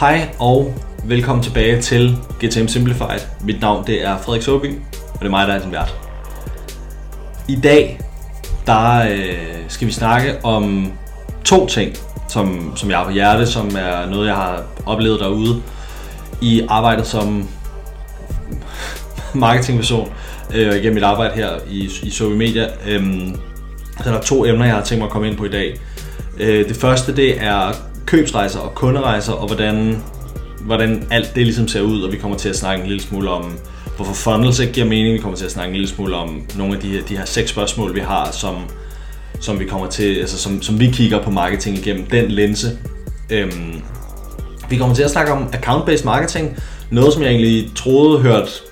Hej 0.00 0.28
og 0.38 0.74
velkommen 1.04 1.42
tilbage 1.42 1.82
til 1.82 2.16
GTM 2.44 2.66
Simplified. 2.66 3.20
Mit 3.44 3.60
navn 3.60 3.86
det 3.86 4.04
er 4.04 4.18
Frederik 4.18 4.42
Soby, 4.42 4.74
og 5.14 5.18
det 5.20 5.26
er 5.26 5.30
mig, 5.30 5.48
der 5.48 5.54
er 5.54 5.62
din 5.62 5.72
vært. 5.72 5.94
I 7.48 7.56
dag 7.56 8.00
der 8.66 9.08
øh, 9.10 9.56
skal 9.68 9.86
vi 9.86 9.92
snakke 9.92 10.44
om 10.44 10.92
to 11.44 11.66
ting, 11.66 11.96
som, 12.28 12.72
som 12.76 12.90
jeg 12.90 12.98
har 12.98 13.04
på 13.04 13.10
hjerte, 13.10 13.46
som 13.46 13.66
er 13.76 14.10
noget, 14.10 14.26
jeg 14.26 14.34
har 14.34 14.62
oplevet 14.86 15.20
derude 15.20 15.62
i 16.40 16.62
arbejdet 16.68 17.06
som 17.06 17.48
marketingperson 19.34 20.12
øh, 20.54 20.74
igennem 20.74 20.94
mit 20.94 21.02
arbejde 21.02 21.34
her 21.34 21.50
i, 21.70 21.90
i 22.02 22.10
Sobi 22.10 22.34
Media. 22.34 22.68
Øhm, 22.86 23.36
der 24.04 24.12
er 24.12 24.20
to 24.20 24.44
emner, 24.44 24.64
jeg 24.64 24.74
har 24.74 24.84
tænkt 24.84 24.98
mig 24.98 25.06
at 25.06 25.12
komme 25.12 25.28
ind 25.28 25.36
på 25.36 25.44
i 25.44 25.50
dag. 25.50 25.80
Øh, 26.38 26.68
det 26.68 26.76
første 26.76 27.16
det 27.16 27.42
er 27.42 27.87
købsrejser 28.08 28.58
og 28.58 28.74
kunderejser, 28.74 29.32
og 29.32 29.46
hvordan, 29.46 30.02
hvordan 30.60 31.06
alt 31.10 31.34
det 31.34 31.44
ligesom 31.44 31.68
ser 31.68 31.80
ud, 31.80 32.02
og 32.02 32.12
vi 32.12 32.16
kommer 32.16 32.38
til 32.38 32.48
at 32.48 32.56
snakke 32.56 32.82
en 32.82 32.88
lille 32.88 33.02
smule 33.02 33.30
om, 33.30 33.52
hvorfor 33.96 34.14
funnels 34.14 34.58
ikke 34.58 34.72
giver 34.72 34.86
mening. 34.86 35.14
Vi 35.14 35.18
kommer 35.18 35.38
til 35.38 35.44
at 35.44 35.50
snakke 35.50 35.68
en 35.68 35.76
lille 35.76 35.88
smule 35.88 36.16
om 36.16 36.42
nogle 36.56 36.74
af 36.74 36.80
de 36.80 36.88
her, 36.88 37.02
de 37.02 37.16
her 37.16 37.24
seks 37.24 37.50
spørgsmål, 37.50 37.94
vi 37.94 38.00
har, 38.00 38.30
som, 38.32 38.56
som 39.40 39.60
vi 39.60 39.64
kommer 39.64 39.86
til, 39.86 40.16
altså 40.16 40.38
som, 40.38 40.62
som 40.62 40.80
vi 40.80 40.86
kigger 40.86 41.22
på 41.22 41.30
marketing 41.30 41.78
igennem 41.78 42.06
den 42.06 42.30
linse. 42.30 42.78
Øhm, 43.30 43.82
vi 44.70 44.76
kommer 44.76 44.94
til 44.94 45.02
at 45.02 45.10
snakke 45.10 45.32
om 45.32 45.48
account-based 45.52 46.04
marketing, 46.04 46.58
noget 46.90 47.12
som 47.12 47.22
jeg 47.22 47.30
egentlig 47.30 47.70
troede 47.76 48.20
hørt 48.20 48.62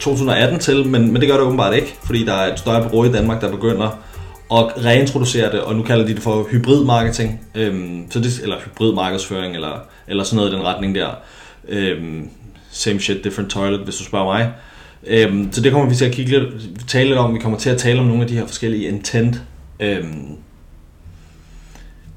2018 0.00 0.58
til, 0.58 0.86
men, 0.86 1.12
men 1.12 1.20
det 1.20 1.28
gør 1.28 1.36
det 1.36 1.44
åbenbart 1.44 1.74
ikke, 1.74 1.96
fordi 2.04 2.24
der 2.24 2.32
er 2.32 2.52
et 2.52 2.58
større 2.58 2.82
bureau 2.82 3.04
i 3.04 3.12
Danmark, 3.12 3.40
der 3.40 3.50
begynder 3.50 3.98
og 4.54 4.72
reintroducerer 4.84 5.50
det, 5.50 5.60
og 5.60 5.76
nu 5.76 5.82
kalder 5.82 6.06
de 6.06 6.14
det 6.14 6.22
for 6.22 6.48
hybrid 6.50 6.84
marketing, 6.84 7.40
øhm, 7.54 8.06
så 8.10 8.20
det, 8.20 8.40
eller 8.42 8.56
hybrid 8.64 8.94
markedsføring, 8.94 9.54
eller, 9.54 9.86
eller 10.08 10.24
sådan 10.24 10.36
noget 10.36 10.52
i 10.52 10.54
den 10.54 10.64
retning 10.64 10.94
der. 10.94 11.08
Øhm, 11.68 12.28
same 12.70 13.00
shit, 13.00 13.24
different 13.24 13.50
toilet, 13.50 13.80
hvis 13.80 13.96
du 13.96 14.04
spørger 14.04 14.24
mig. 14.24 14.52
Øhm, 15.06 15.48
så 15.52 15.60
det 15.60 15.72
kommer 15.72 15.88
vi 15.88 15.94
til 15.94 16.04
at 16.04 16.12
kigge 16.12 16.30
lidt, 16.30 16.88
tale 16.88 17.08
lidt 17.08 17.18
om. 17.18 17.34
Vi 17.34 17.38
kommer 17.38 17.58
til 17.58 17.70
at 17.70 17.78
tale 17.78 18.00
om 18.00 18.06
nogle 18.06 18.22
af 18.22 18.28
de 18.28 18.34
her 18.34 18.46
forskellige 18.46 18.88
intent 18.88 19.42
øhm, 19.80 20.36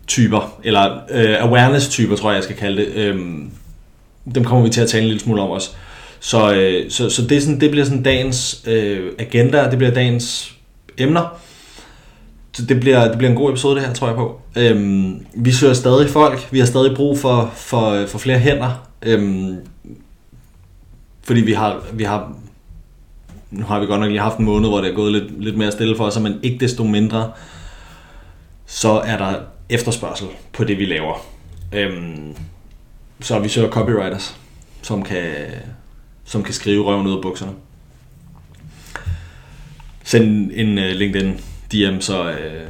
typer, 0.08 0.60
eller 0.64 1.00
øh, 1.12 1.36
awareness 1.40 1.90
typer, 1.90 2.16
tror 2.16 2.30
jeg, 2.30 2.36
jeg 2.36 2.44
skal 2.44 2.56
kalde 2.56 2.82
det. 2.82 2.94
Øhm, 2.96 3.52
dem 4.36 4.44
kommer 4.44 4.66
vi 4.66 4.70
til 4.70 4.82
at 4.82 4.90
tale 4.90 5.02
en 5.02 5.08
lille 5.08 5.22
smule 5.22 5.42
om 5.42 5.50
også. 5.50 5.70
Så, 6.20 6.54
øh, 6.54 6.92
så, 6.92 7.10
så 7.10 7.22
det, 7.22 7.38
er 7.38 7.42
sådan, 7.42 7.60
det 7.60 7.72
bliver 7.72 7.86
sådan 7.86 8.04
dagens 8.04 8.64
øh, 8.68 9.12
agenda, 9.20 9.70
det 9.70 9.78
bliver 9.78 9.94
dagens 9.94 10.54
emner. 10.98 11.40
Så 12.58 12.66
det 12.66 12.80
bliver, 12.80 13.08
det 13.08 13.18
bliver 13.18 13.32
en 13.32 13.38
god 13.38 13.50
episode 13.50 13.76
det 13.76 13.86
her, 13.86 13.94
tror 13.94 14.08
jeg 14.08 14.16
på. 14.16 14.42
Øhm, 14.56 15.26
vi 15.34 15.52
søger 15.52 15.74
stadig 15.74 16.10
folk, 16.10 16.48
vi 16.52 16.60
har 16.60 16.66
stadig 16.66 16.96
brug 16.96 17.20
for, 17.20 17.52
for, 17.56 18.06
for 18.08 18.18
flere 18.18 18.40
hænder. 18.40 18.88
Øhm, 19.02 19.58
fordi 21.24 21.42
vi 21.42 21.54
har, 21.54 21.84
vi 21.94 22.04
har, 22.04 22.34
nu 23.52 23.66
har 23.66 23.80
vi 23.80 23.86
godt 23.86 24.00
nok 24.00 24.10
lige 24.10 24.22
haft 24.22 24.38
en 24.38 24.46
måned, 24.46 24.70
hvor 24.70 24.82
det 24.82 24.92
er 24.92 24.96
gået 24.96 25.12
lidt, 25.12 25.44
lidt 25.44 25.58
mere 25.58 25.72
stille 25.72 25.98
for 25.98 26.06
os, 26.06 26.20
men 26.20 26.40
ikke 26.44 26.58
desto 26.60 26.84
mindre, 26.84 27.32
så 28.66 28.92
er 28.92 29.18
der 29.18 29.36
efterspørgsel 29.70 30.28
på 30.54 30.64
det, 30.64 30.78
vi 30.78 30.86
laver. 30.86 31.26
Øhm, 31.72 32.36
så 33.22 33.40
vi 33.40 33.50
søger 33.50 33.70
copywriters, 33.70 34.38
som 34.82 35.04
kan, 35.04 35.34
som 36.26 36.44
kan 36.44 36.54
skrive 36.54 36.84
røven 36.84 37.08
ud 37.08 37.16
af 37.16 37.22
bukserne. 37.22 37.52
Send 40.04 40.52
en 40.54 40.78
øh, 40.78 40.92
uh, 40.92 40.96
LinkedIn 40.96 41.40
DM, 41.72 42.00
så, 42.00 42.30
øh, 42.30 42.68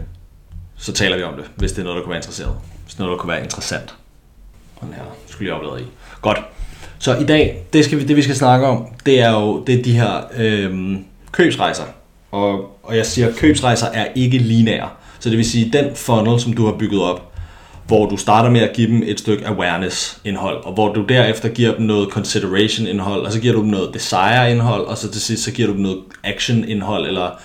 så 0.77 0.93
taler 0.93 1.17
vi 1.17 1.23
om 1.23 1.33
det, 1.33 1.45
hvis 1.55 1.71
det 1.71 1.79
er 1.79 1.83
noget, 1.83 1.97
der 1.97 2.03
kunne 2.03 2.09
være 2.09 2.19
interesseret. 2.19 2.55
Hvis 2.83 2.93
det 2.93 2.99
er 2.99 3.03
noget, 3.03 3.17
der 3.17 3.21
kunne 3.21 3.31
være 3.31 3.43
interessant. 3.43 3.95
Den 4.81 4.93
her 4.93 5.03
skulle 5.27 5.47
jeg 5.47 5.55
oplade 5.55 5.81
i. 5.81 5.85
Godt. 6.21 6.39
Så 6.99 7.15
i 7.17 7.25
dag, 7.25 7.63
det, 7.73 7.85
skal 7.85 7.99
vi, 7.99 8.03
det 8.03 8.15
vi 8.15 8.21
skal 8.21 8.35
snakke 8.35 8.67
om, 8.67 8.87
det 9.05 9.21
er 9.21 9.31
jo 9.31 9.63
det 9.67 9.79
er 9.79 9.83
de 9.83 9.91
her 9.91 10.21
øh, 10.37 10.97
købsrejser. 11.31 11.83
Og, 12.31 12.79
og 12.83 12.97
jeg 12.97 13.05
siger, 13.05 13.27
at 13.27 13.35
købsrejser 13.35 13.87
er 13.87 14.07
ikke 14.15 14.37
lineære. 14.37 14.89
Så 15.19 15.29
det 15.29 15.37
vil 15.37 15.49
sige, 15.49 15.69
den 15.73 15.95
funnel, 15.95 16.39
som 16.39 16.53
du 16.53 16.65
har 16.65 16.73
bygget 16.73 17.01
op, 17.01 17.33
hvor 17.87 18.09
du 18.09 18.17
starter 18.17 18.49
med 18.49 18.61
at 18.61 18.75
give 18.75 18.87
dem 18.87 19.03
et 19.05 19.19
stykke 19.19 19.47
awareness-indhold, 19.47 20.65
og 20.65 20.73
hvor 20.73 20.93
du 20.93 21.05
derefter 21.05 21.49
giver 21.49 21.75
dem 21.75 21.85
noget 21.85 22.09
consideration-indhold, 22.09 23.25
og 23.25 23.31
så 23.31 23.39
giver 23.39 23.53
du 23.53 23.61
dem 23.61 23.69
noget 23.69 23.93
desire-indhold, 23.93 24.85
og 24.85 24.97
så 24.97 25.11
til 25.11 25.21
sidst 25.21 25.43
så 25.43 25.51
giver 25.51 25.67
du 25.67 25.73
dem 25.73 25.81
noget 25.81 25.99
action-indhold, 26.23 27.07
eller 27.07 27.39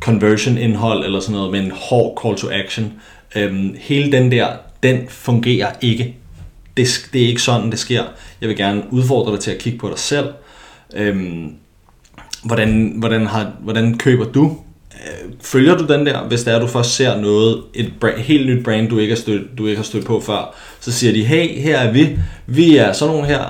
conversion-indhold, 0.00 1.04
eller 1.04 1.20
sådan 1.20 1.34
noget 1.34 1.52
men 1.52 1.72
hård 1.74 2.20
call 2.22 2.36
to 2.36 2.48
action. 2.50 2.92
Øhm, 3.36 3.76
hele 3.78 4.12
den 4.12 4.32
der, 4.32 4.48
den 4.82 5.08
fungerer 5.08 5.72
ikke. 5.80 6.16
Det, 6.76 7.08
det 7.12 7.22
er 7.22 7.26
ikke 7.26 7.42
sådan, 7.42 7.70
det 7.70 7.78
sker. 7.78 8.04
Jeg 8.40 8.48
vil 8.48 8.56
gerne 8.56 8.82
udfordre 8.90 9.32
dig 9.32 9.40
til 9.40 9.50
at 9.50 9.58
kigge 9.58 9.78
på 9.78 9.88
dig 9.88 9.98
selv. 9.98 10.28
Øhm, 10.94 11.52
hvordan, 12.44 12.94
hvordan, 12.96 13.26
har, 13.26 13.52
hvordan 13.60 13.98
køber 13.98 14.24
du 14.24 14.56
Øh, 15.04 15.32
følger 15.40 15.76
du 15.76 15.86
den 15.86 16.06
der, 16.06 16.22
hvis 16.22 16.44
der 16.44 16.52
er, 16.52 16.60
du 16.60 16.66
først 16.66 16.94
ser 16.94 17.20
noget, 17.20 17.62
et 17.74 17.92
brand, 18.00 18.16
helt 18.16 18.48
nyt 18.48 18.64
brand, 18.64 18.88
du 18.88 18.98
ikke, 18.98 19.14
har 19.14 19.20
stødt, 19.20 19.58
du 19.58 19.66
ikke 19.66 19.76
har 19.76 19.84
stødt 19.84 20.04
på 20.04 20.20
før, 20.20 20.54
så 20.80 20.92
siger 20.92 21.12
de, 21.12 21.24
hey, 21.24 21.60
her 21.60 21.78
er 21.78 21.92
vi, 21.92 22.18
vi 22.46 22.76
er 22.76 22.92
sådan 22.92 23.14
nogle 23.14 23.28
her, 23.28 23.44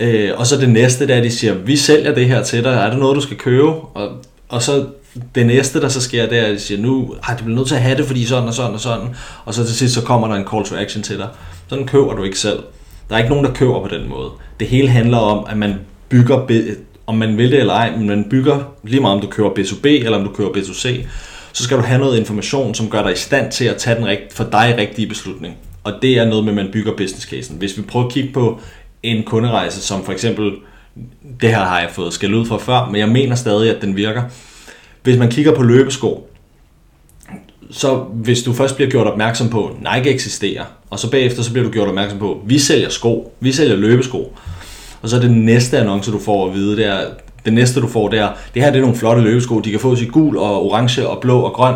øh, 0.00 0.30
og 0.36 0.46
så 0.46 0.56
det 0.56 0.68
næste, 0.68 1.08
der 1.08 1.22
de 1.22 1.30
siger, 1.30 1.54
vi 1.54 1.76
sælger 1.76 2.14
det 2.14 2.26
her 2.26 2.42
til 2.42 2.64
dig, 2.64 2.72
er 2.72 2.90
det 2.90 2.98
noget, 2.98 3.16
du 3.16 3.20
skal 3.20 3.36
købe? 3.36 3.68
Og, 3.68 4.10
og 4.48 4.62
så 4.62 4.86
det 5.34 5.46
næste, 5.46 5.80
der 5.80 5.88
så 5.88 6.00
sker, 6.00 6.26
det 6.26 6.38
er, 6.38 6.46
at 6.46 6.54
de 6.54 6.60
siger, 6.60 6.80
nu 6.80 7.14
har 7.22 7.36
du 7.36 7.44
bliver 7.44 7.56
nødt 7.56 7.68
til 7.68 7.74
at 7.74 7.82
have 7.82 7.96
det, 7.96 8.06
fordi 8.06 8.24
sådan 8.24 8.48
og 8.48 8.54
sådan 8.54 8.74
og 8.74 8.80
sådan, 8.80 9.08
og 9.44 9.54
så 9.54 9.64
til 9.64 9.74
sidst, 9.74 9.94
så 9.94 10.02
kommer 10.02 10.28
der 10.28 10.34
en 10.34 10.46
call 10.50 10.64
to 10.64 10.76
action 10.76 11.02
til 11.02 11.18
dig. 11.18 11.28
Sådan 11.68 11.86
køber 11.86 12.14
du 12.14 12.22
ikke 12.22 12.38
selv. 12.38 12.58
Der 13.08 13.14
er 13.14 13.18
ikke 13.18 13.30
nogen, 13.30 13.44
der 13.44 13.52
køber 13.52 13.82
på 13.82 13.88
den 13.88 14.08
måde. 14.08 14.30
Det 14.60 14.68
hele 14.68 14.88
handler 14.88 15.18
om, 15.18 15.46
at 15.48 15.56
man 15.56 15.74
bygger 16.08 16.46
om 17.06 17.14
man 17.14 17.36
vil 17.36 17.50
det 17.50 17.60
eller 17.60 17.74
ej, 17.74 17.96
men 17.96 18.08
man 18.08 18.26
bygger, 18.30 18.58
lige 18.84 19.00
meget 19.00 19.14
om 19.14 19.20
du 19.20 19.26
kører 19.26 19.50
B2B 19.50 19.86
eller 19.86 20.18
om 20.18 20.24
du 20.24 20.32
kører 20.32 20.48
B2C, 20.48 21.06
så 21.52 21.64
skal 21.64 21.76
du 21.76 21.82
have 21.82 22.00
noget 22.00 22.18
information, 22.18 22.74
som 22.74 22.90
gør 22.90 23.02
dig 23.02 23.12
i 23.12 23.16
stand 23.16 23.52
til 23.52 23.64
at 23.64 23.76
tage 23.76 23.96
den 23.96 24.06
rigt, 24.06 24.32
for 24.32 24.44
dig 24.44 24.74
rigtige 24.78 25.08
beslutning. 25.08 25.56
Og 25.84 25.92
det 26.02 26.18
er 26.18 26.24
noget 26.24 26.44
med, 26.44 26.52
at 26.52 26.56
man 26.56 26.72
bygger 26.72 26.96
business 26.96 27.26
casen. 27.26 27.56
Hvis 27.58 27.76
vi 27.76 27.82
prøver 27.82 28.06
at 28.06 28.12
kigge 28.12 28.32
på 28.32 28.60
en 29.02 29.22
kunderejse, 29.24 29.80
som 29.80 30.04
for 30.04 30.12
eksempel, 30.12 30.52
det 31.40 31.48
her 31.48 31.64
har 31.64 31.80
jeg 31.80 31.90
fået 31.90 32.12
skal 32.12 32.34
ud 32.34 32.46
for 32.46 32.58
før, 32.58 32.86
men 32.86 33.00
jeg 33.00 33.08
mener 33.08 33.34
stadig, 33.34 33.76
at 33.76 33.82
den 33.82 33.96
virker. 33.96 34.22
Hvis 35.04 35.18
man 35.18 35.30
kigger 35.30 35.54
på 35.54 35.62
løbesko, 35.62 36.30
så 37.70 37.96
hvis 37.96 38.42
du 38.42 38.52
først 38.52 38.76
bliver 38.76 38.90
gjort 38.90 39.06
opmærksom 39.06 39.48
på, 39.50 39.66
at 39.66 39.74
Nike 39.96 40.10
eksisterer, 40.10 40.64
og 40.90 40.98
så 40.98 41.10
bagefter 41.10 41.42
så 41.42 41.52
bliver 41.52 41.64
du 41.64 41.72
gjort 41.72 41.88
opmærksom 41.88 42.18
på, 42.18 42.32
at 42.32 42.38
vi 42.44 42.58
sælger 42.58 42.88
sko, 42.88 43.32
vi 43.40 43.52
sælger 43.52 43.76
løbesko, 43.76 44.36
og 45.02 45.08
så 45.08 45.18
det 45.18 45.30
næste 45.30 45.78
annonce, 45.78 46.12
du 46.12 46.18
får 46.18 46.46
at 46.46 46.54
vide, 46.54 46.76
det 46.76 46.86
er, 46.86 47.06
det 47.44 47.52
næste 47.52 47.80
du 47.80 47.88
får, 47.88 48.08
det 48.08 48.18
er, 48.18 48.32
det 48.54 48.62
her 48.62 48.70
det 48.70 48.78
er 48.78 48.82
nogle 48.82 48.96
flotte 48.96 49.22
løbesko, 49.22 49.60
de 49.60 49.70
kan 49.70 49.80
få 49.80 49.96
i 49.96 50.06
gul 50.06 50.36
og 50.36 50.66
orange 50.66 51.08
og 51.08 51.20
blå 51.20 51.40
og 51.40 51.52
grøn. 51.52 51.74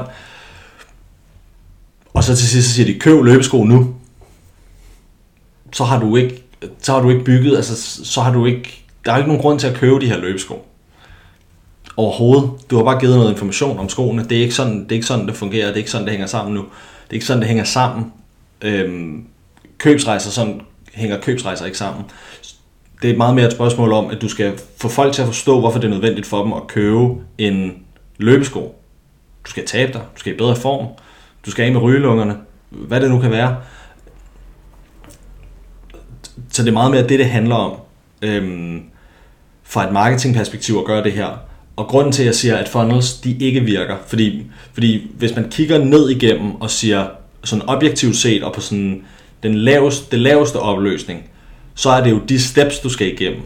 Og 2.14 2.24
så 2.24 2.36
til 2.36 2.48
sidst 2.48 2.68
så 2.68 2.74
siger 2.74 2.86
de, 2.86 2.98
køb 2.98 3.24
løbesko 3.24 3.64
nu. 3.64 3.94
Så 5.72 5.84
har 5.84 6.00
du 6.00 6.16
ikke, 6.16 6.42
så 6.82 6.92
har 6.92 7.00
du 7.00 7.10
ikke 7.10 7.24
bygget, 7.24 7.56
altså 7.56 8.04
så 8.04 8.20
har 8.20 8.32
du 8.32 8.46
ikke, 8.46 8.84
der 9.04 9.12
er 9.12 9.16
ikke 9.16 9.28
nogen 9.28 9.42
grund 9.42 9.58
til 9.58 9.66
at 9.66 9.74
købe 9.74 10.00
de 10.00 10.06
her 10.06 10.18
løbesko. 10.18 10.67
Overhovedet. 11.98 12.50
Du 12.70 12.76
har 12.76 12.84
bare 12.84 13.00
givet 13.00 13.16
noget 13.16 13.30
information 13.30 13.78
om 13.78 13.88
skoene. 13.88 14.24
Det 14.24 14.38
er 14.38 14.42
ikke 14.42 14.54
sådan, 14.54 14.84
det, 14.84 14.92
er 14.92 14.94
ikke 14.94 15.06
sådan, 15.06 15.26
det 15.26 15.36
fungerer. 15.36 15.66
Det 15.66 15.72
er 15.72 15.76
ikke 15.76 15.90
sådan, 15.90 16.06
det 16.06 16.10
hænger 16.10 16.26
sammen 16.26 16.54
nu. 16.54 16.60
Det 16.60 17.10
er 17.10 17.14
ikke 17.14 17.26
sådan, 17.26 17.40
det 17.40 17.48
hænger 17.48 17.64
sammen. 17.64 18.12
Øhm, 18.62 19.24
købsrejser, 19.78 20.30
sådan 20.30 20.60
hænger 20.94 21.20
købsrejser 21.20 21.66
ikke 21.66 21.78
sammen 21.78 22.04
det 23.02 23.10
er 23.10 23.16
meget 23.16 23.34
mere 23.34 23.46
et 23.46 23.52
spørgsmål 23.52 23.92
om, 23.92 24.10
at 24.10 24.22
du 24.22 24.28
skal 24.28 24.60
få 24.76 24.88
folk 24.88 25.12
til 25.12 25.22
at 25.22 25.28
forstå, 25.28 25.60
hvorfor 25.60 25.78
det 25.78 25.86
er 25.86 25.90
nødvendigt 25.90 26.26
for 26.26 26.42
dem 26.42 26.52
at 26.52 26.66
købe 26.66 27.14
en 27.38 27.82
løbesko. 28.18 28.80
Du 29.44 29.50
skal 29.50 29.66
tabe 29.66 29.92
dig, 29.92 30.00
du 30.00 30.20
skal 30.20 30.32
i 30.32 30.36
bedre 30.36 30.56
form, 30.56 30.86
du 31.46 31.50
skal 31.50 31.64
af 31.64 31.72
med 31.72 31.80
rygelungerne, 31.80 32.36
hvad 32.70 33.00
det 33.00 33.10
nu 33.10 33.20
kan 33.20 33.30
være. 33.30 33.56
Så 36.50 36.62
det 36.62 36.68
er 36.68 36.72
meget 36.72 36.90
mere 36.90 37.02
det, 37.02 37.18
det 37.18 37.30
handler 37.30 37.54
om, 37.54 37.80
øhm, 38.22 38.82
fra 39.62 39.86
et 39.86 39.92
marketingperspektiv 39.92 40.76
at 40.76 40.84
gøre 40.84 41.04
det 41.04 41.12
her. 41.12 41.38
Og 41.78 41.86
grunden 41.86 42.12
til, 42.12 42.22
at 42.22 42.26
jeg 42.26 42.34
siger, 42.34 42.56
at 42.56 42.68
funnels 42.68 43.14
de 43.14 43.36
ikke 43.40 43.60
virker, 43.60 43.96
fordi, 44.06 44.46
fordi 44.72 45.10
hvis 45.18 45.36
man 45.36 45.50
kigger 45.50 45.78
ned 45.78 46.10
igennem 46.10 46.54
og 46.54 46.70
siger 46.70 47.06
sådan 47.44 47.68
objektivt 47.68 48.16
set 48.16 48.42
og 48.42 48.52
på 48.52 48.60
sådan 48.60 49.02
den 49.42 49.54
laveste, 49.54 50.10
det 50.10 50.18
laveste 50.18 50.56
opløsning, 50.56 51.30
så 51.74 51.90
er 51.90 52.04
det 52.04 52.10
jo 52.10 52.18
de 52.28 52.40
steps, 52.40 52.78
du 52.78 52.88
skal 52.88 53.06
igennem. 53.06 53.40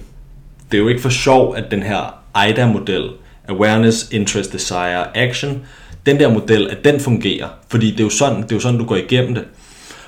Det 0.71 0.79
er 0.79 0.83
jo 0.83 0.89
ikke 0.89 1.03
for 1.03 1.09
sjov, 1.09 1.57
at 1.57 1.71
den 1.71 1.83
her 1.83 2.15
AIDA-model, 2.35 3.11
Awareness, 3.49 4.09
Interest, 4.13 4.53
Desire, 4.53 5.17
Action, 5.17 5.63
den 6.07 6.21
der 6.21 6.31
model, 6.31 6.71
at 6.71 6.85
den 6.85 7.01
fungerer. 7.01 7.49
Fordi 7.69 7.91
det 7.91 8.01
er 8.01 8.05
jo 8.05 8.11
sådan, 8.11 8.43
det 8.43 8.53
er 8.53 8.57
jo 8.57 8.61
sådan 8.61 8.79
du 8.79 8.87
går 8.87 8.97
igennem 8.97 9.35
det. 9.35 9.45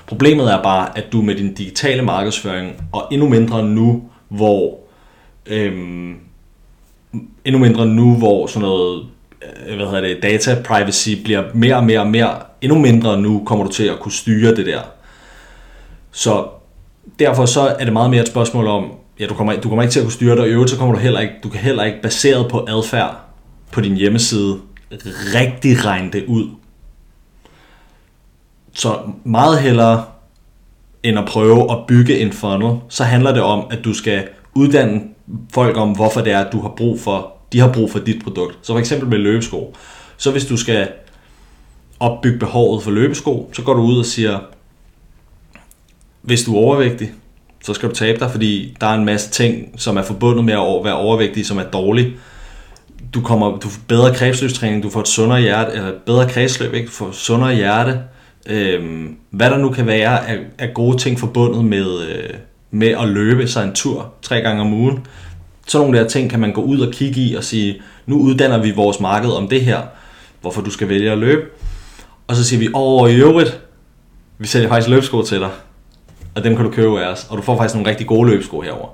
Problemet 0.07 0.53
er 0.53 0.63
bare, 0.63 0.97
at 0.97 1.05
du 1.11 1.21
med 1.21 1.35
din 1.35 1.53
digitale 1.53 2.01
markedsføring, 2.01 2.73
og 2.91 3.07
endnu 3.11 3.29
mindre 3.29 3.63
nu, 3.63 4.03
hvor 4.29 4.79
øhm, 5.45 6.15
endnu 7.45 7.59
mindre 7.59 7.85
nu, 7.85 8.15
hvor 8.15 8.47
sådan 8.47 8.61
noget 8.61 9.05
øh, 9.67 9.75
hvad 9.75 9.85
hedder 9.85 10.01
det, 10.01 10.23
data 10.23 10.61
privacy 10.65 11.09
bliver 11.23 11.43
mere 11.53 11.75
og 11.75 11.83
mere 11.83 11.99
og 11.99 12.07
mere, 12.07 12.39
endnu 12.61 12.79
mindre 12.79 13.21
nu 13.21 13.43
kommer 13.45 13.65
du 13.65 13.71
til 13.71 13.83
at 13.83 13.99
kunne 13.99 14.11
styre 14.11 14.55
det 14.55 14.65
der. 14.65 14.81
Så 16.11 16.47
derfor 17.19 17.45
så 17.45 17.61
er 17.61 17.83
det 17.83 17.93
meget 17.93 18.09
mere 18.09 18.21
et 18.21 18.27
spørgsmål 18.27 18.67
om, 18.67 18.91
ja, 19.19 19.25
du 19.25 19.33
kommer, 19.33 19.55
du 19.55 19.69
kommer 19.69 19.83
ikke 19.83 19.93
til 19.93 19.99
at 19.99 20.05
kunne 20.05 20.13
styre 20.13 20.31
det, 20.31 20.39
og 20.39 20.47
i 20.47 20.51
øvrigt 20.51 20.71
så 20.71 20.77
kommer 20.77 20.95
du 20.95 21.01
heller 21.01 21.19
ikke, 21.19 21.33
du 21.43 21.49
kan 21.49 21.59
heller 21.59 21.83
ikke 21.83 22.01
baseret 22.01 22.51
på 22.51 22.65
adfærd 22.69 23.15
på 23.71 23.81
din 23.81 23.95
hjemmeside 23.95 24.59
rigtig 25.35 25.85
regne 25.85 26.11
det 26.11 26.25
ud. 26.25 26.49
Så 28.73 28.99
meget 29.23 29.59
hellere 29.59 30.05
end 31.03 31.19
at 31.19 31.25
prøve 31.25 31.71
at 31.71 31.77
bygge 31.87 32.19
en 32.19 32.31
funnel, 32.31 32.79
så 32.89 33.03
handler 33.03 33.33
det 33.33 33.41
om, 33.41 33.67
at 33.71 33.85
du 33.85 33.93
skal 33.93 34.27
uddanne 34.53 35.01
folk 35.53 35.77
om, 35.77 35.91
hvorfor 35.91 36.21
det 36.21 36.33
er, 36.33 36.39
at 36.39 36.51
du 36.51 36.61
har 36.61 36.73
brug 36.77 36.99
for, 36.99 37.33
de 37.53 37.59
har 37.59 37.73
brug 37.73 37.91
for 37.91 37.99
dit 37.99 38.23
produkt. 38.23 38.57
Så 38.61 38.73
for 38.73 38.79
eksempel 38.79 39.09
med 39.09 39.17
løbesko. 39.17 39.75
Så 40.17 40.31
hvis 40.31 40.45
du 40.45 40.57
skal 40.57 40.87
opbygge 41.99 42.39
behovet 42.39 42.83
for 42.83 42.91
løbesko, 42.91 43.49
så 43.53 43.61
går 43.61 43.73
du 43.73 43.81
ud 43.81 43.99
og 43.99 44.05
siger, 44.05 44.39
hvis 46.21 46.43
du 46.43 46.55
er 46.55 46.59
overvægtig, 46.59 47.11
så 47.63 47.73
skal 47.73 47.89
du 47.89 47.95
tabe 47.95 48.19
dig, 48.19 48.31
fordi 48.31 48.77
der 48.81 48.87
er 48.87 48.93
en 48.93 49.05
masse 49.05 49.29
ting, 49.29 49.73
som 49.77 49.97
er 49.97 50.01
forbundet 50.01 50.45
med 50.45 50.53
at 50.53 50.83
være 50.83 50.97
overvægtig, 50.97 51.45
som 51.45 51.57
er 51.57 51.63
dårlig. 51.63 52.13
Du 53.13 53.21
kommer, 53.21 53.57
du 53.59 53.69
får 53.69 53.81
bedre 53.87 54.15
kredsløbstræning, 54.15 54.83
du 54.83 54.89
får 54.89 54.99
et 54.99 55.07
sundere 55.07 55.41
hjerte, 55.41 55.71
eller 55.71 55.91
bedre 56.05 56.29
kredsløb, 56.29 56.73
ikke? 56.73 56.87
du 56.87 56.91
får 56.91 57.07
et 57.07 57.15
sundere 57.15 57.55
hjerte. 57.55 57.99
Øhm, 58.49 59.15
hvad 59.29 59.49
der 59.49 59.57
nu 59.57 59.69
kan 59.69 59.87
være 59.87 60.27
af, 60.27 60.39
af 60.59 60.73
gode 60.73 60.97
ting 60.97 61.19
forbundet 61.19 61.65
med, 61.65 62.01
øh, 62.01 62.29
med 62.75 62.87
at 62.87 63.07
løbe 63.07 63.47
sig 63.47 63.63
en 63.63 63.73
tur 63.73 64.13
tre 64.21 64.41
gange 64.41 64.61
om 64.61 64.73
ugen. 64.73 65.07
Sådan 65.67 65.87
nogle 65.87 65.99
der 65.99 66.07
ting 66.07 66.29
kan 66.29 66.39
man 66.39 66.53
gå 66.53 66.61
ud 66.61 66.79
og 66.79 66.93
kigge 66.93 67.21
i 67.21 67.35
og 67.35 67.43
sige, 67.43 67.81
nu 68.05 68.19
uddanner 68.19 68.57
vi 68.57 68.71
vores 68.71 68.99
marked 68.99 69.29
om 69.29 69.47
det 69.47 69.61
her, 69.61 69.81
hvorfor 70.41 70.61
du 70.61 70.71
skal 70.71 70.89
vælge 70.89 71.11
at 71.11 71.17
løbe. 71.17 71.41
Og 72.27 72.35
så 72.35 72.43
siger 72.43 72.59
vi, 72.59 72.69
over 72.73 73.07
i 73.07 73.15
øvrigt, 73.15 73.59
vi 74.37 74.47
sælger 74.47 74.67
faktisk 74.67 74.89
løbsko 74.89 75.21
til 75.21 75.39
dig 75.39 75.49
og 76.35 76.43
dem 76.43 76.55
kan 76.55 76.65
du 76.65 76.71
købe 76.71 77.01
af 77.01 77.11
os, 77.11 77.27
og 77.29 77.37
du 77.37 77.41
får 77.41 77.57
faktisk 77.57 77.75
nogle 77.75 77.89
rigtig 77.89 78.07
gode 78.07 78.29
løbsko 78.29 78.61
herover. 78.61 78.89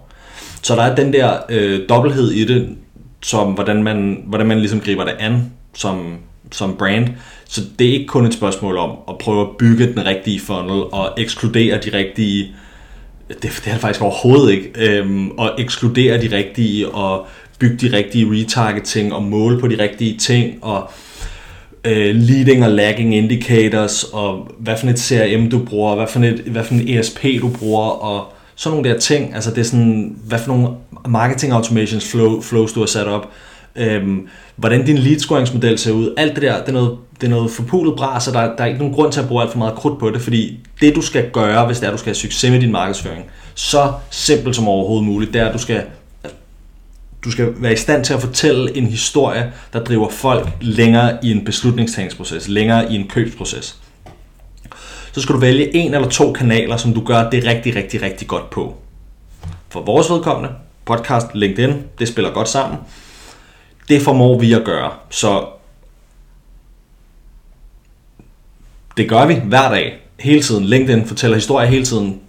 Så 0.61 0.75
der 0.75 0.83
er 0.83 0.95
den 0.95 1.13
der 1.13 1.37
øh, 1.49 1.89
dobbelthed 1.89 2.31
i 2.31 2.45
det, 2.45 2.77
som 3.23 3.51
hvordan 3.51 3.83
man, 3.83 4.23
hvordan 4.25 4.47
man 4.47 4.59
ligesom 4.59 4.79
griber 4.79 5.03
det 5.03 5.15
an 5.19 5.51
som, 5.73 6.17
som 6.51 6.75
brand. 6.77 7.07
Så 7.45 7.61
det 7.79 7.87
er 7.87 7.93
ikke 7.93 8.07
kun 8.07 8.25
et 8.25 8.33
spørgsmål 8.33 8.77
om 8.77 8.97
at 9.09 9.17
prøve 9.17 9.41
at 9.41 9.47
bygge 9.59 9.93
den 9.93 10.05
rigtige 10.05 10.39
funnel 10.39 10.83
og 10.91 11.09
ekskludere 11.17 11.77
de 11.77 11.97
rigtige, 11.97 12.55
det, 13.33 13.43
det 13.43 13.67
er 13.67 13.71
det 13.71 13.81
faktisk 13.81 14.01
overhovedet 14.01 14.51
ikke, 14.51 14.71
øhm, 14.75 15.31
og 15.31 15.51
ekskludere 15.57 16.21
de 16.21 16.35
rigtige 16.37 16.89
og 16.89 17.27
bygge 17.59 17.75
de 17.75 17.97
rigtige 17.97 18.31
retargeting 18.31 19.13
og 19.13 19.23
måle 19.23 19.59
på 19.59 19.67
de 19.67 19.83
rigtige 19.83 20.17
ting 20.17 20.57
og 20.61 20.91
øh, 21.85 22.15
leading 22.15 22.63
og 22.63 22.71
lagging 22.71 23.15
indicators, 23.15 24.03
og 24.03 24.51
hvad 24.59 24.77
for 24.77 24.87
et 24.87 24.99
CRM 24.99 25.49
du 25.49 25.59
bruger, 25.59 25.95
hvad 25.95 26.07
for, 26.07 26.19
et, 26.19 26.39
hvad 26.39 26.63
for 26.63 26.75
et 26.75 26.99
ESP 26.99 27.23
du 27.41 27.49
bruger, 27.49 27.85
og 27.85 28.33
sådan 28.55 28.77
nogle 28.77 28.89
der 28.89 28.99
ting. 28.99 29.35
Altså 29.35 29.49
det 29.49 29.57
er 29.57 29.63
sådan, 29.63 30.15
hvad 30.25 30.39
for 30.39 30.47
nogle 30.47 30.69
marketing 31.07 31.53
automations 31.53 32.11
flow, 32.11 32.41
flows 32.41 32.73
du 32.73 32.79
har 32.79 32.87
sat 32.87 33.07
op. 33.07 33.29
Øhm, 33.75 34.27
hvordan 34.55 34.85
din 34.85 34.97
lead 34.97 35.19
scoringsmodel 35.19 35.77
ser 35.77 35.91
ud. 35.91 36.13
Alt 36.17 36.35
det 36.35 36.41
der, 36.41 36.59
det 36.59 36.67
er 36.67 36.71
noget, 36.71 36.97
det 37.21 37.27
er 37.27 37.31
noget 37.31 37.51
forpulet 37.51 37.95
bra, 37.95 38.19
så 38.19 38.31
der, 38.31 38.41
der 38.41 38.63
er 38.63 38.65
ikke 38.65 38.79
nogen 38.79 38.93
grund 38.93 39.11
til 39.11 39.19
at 39.19 39.27
bruge 39.27 39.41
alt 39.41 39.51
for 39.51 39.57
meget 39.57 39.75
krudt 39.75 39.99
på 39.99 40.09
det, 40.09 40.21
fordi 40.21 40.59
det 40.81 40.95
du 40.95 41.01
skal 41.01 41.31
gøre, 41.31 41.65
hvis 41.65 41.79
det 41.79 41.87
er, 41.87 41.91
du 41.91 41.97
skal 41.97 42.09
have 42.09 42.15
succes 42.15 42.51
med 42.51 42.59
din 42.59 42.71
markedsføring, 42.71 43.25
så 43.55 43.93
simpelt 44.09 44.55
som 44.55 44.67
overhovedet 44.67 45.07
muligt, 45.07 45.33
det 45.33 45.41
er, 45.41 45.47
at 45.47 45.53
du 45.53 45.59
skal 45.59 45.83
du 47.23 47.31
skal 47.31 47.53
være 47.57 47.73
i 47.73 47.75
stand 47.75 48.05
til 48.05 48.13
at 48.13 48.21
fortælle 48.21 48.77
en 48.77 48.87
historie, 48.87 49.53
der 49.73 49.83
driver 49.83 50.09
folk 50.09 50.49
længere 50.61 51.17
i 51.23 51.31
en 51.31 51.45
beslutningstagningsproces, 51.45 52.47
længere 52.47 52.91
i 52.91 52.95
en 52.95 53.07
købsproces. 53.07 53.77
Så 55.11 55.21
skal 55.21 55.35
du 55.35 55.39
vælge 55.39 55.75
en 55.75 55.93
eller 55.93 56.09
to 56.09 56.33
kanaler, 56.33 56.77
som 56.77 56.93
du 56.93 57.05
gør 57.05 57.29
det 57.29 57.45
rigtig, 57.45 57.75
rigtig, 57.75 58.01
rigtig 58.01 58.27
godt 58.27 58.49
på. 58.49 58.75
For 59.69 59.81
vores 59.81 60.09
vedkommende, 60.09 60.55
podcast, 60.85 61.27
LinkedIn, 61.33 61.83
det 61.99 62.07
spiller 62.07 62.31
godt 62.31 62.49
sammen. 62.49 62.79
Det 63.89 64.01
formår 64.01 64.39
vi 64.39 64.53
at 64.53 64.63
gøre. 64.63 64.91
Så 65.09 65.45
det 68.97 69.09
gør 69.09 69.25
vi 69.25 69.33
hver 69.33 69.69
dag, 69.69 69.99
hele 70.23 70.41
tiden. 70.41 70.65
LinkedIn 70.65 71.05
fortæller 71.05 71.37
historier 71.37 71.67
hele 71.67 71.85
tiden, 71.85 72.19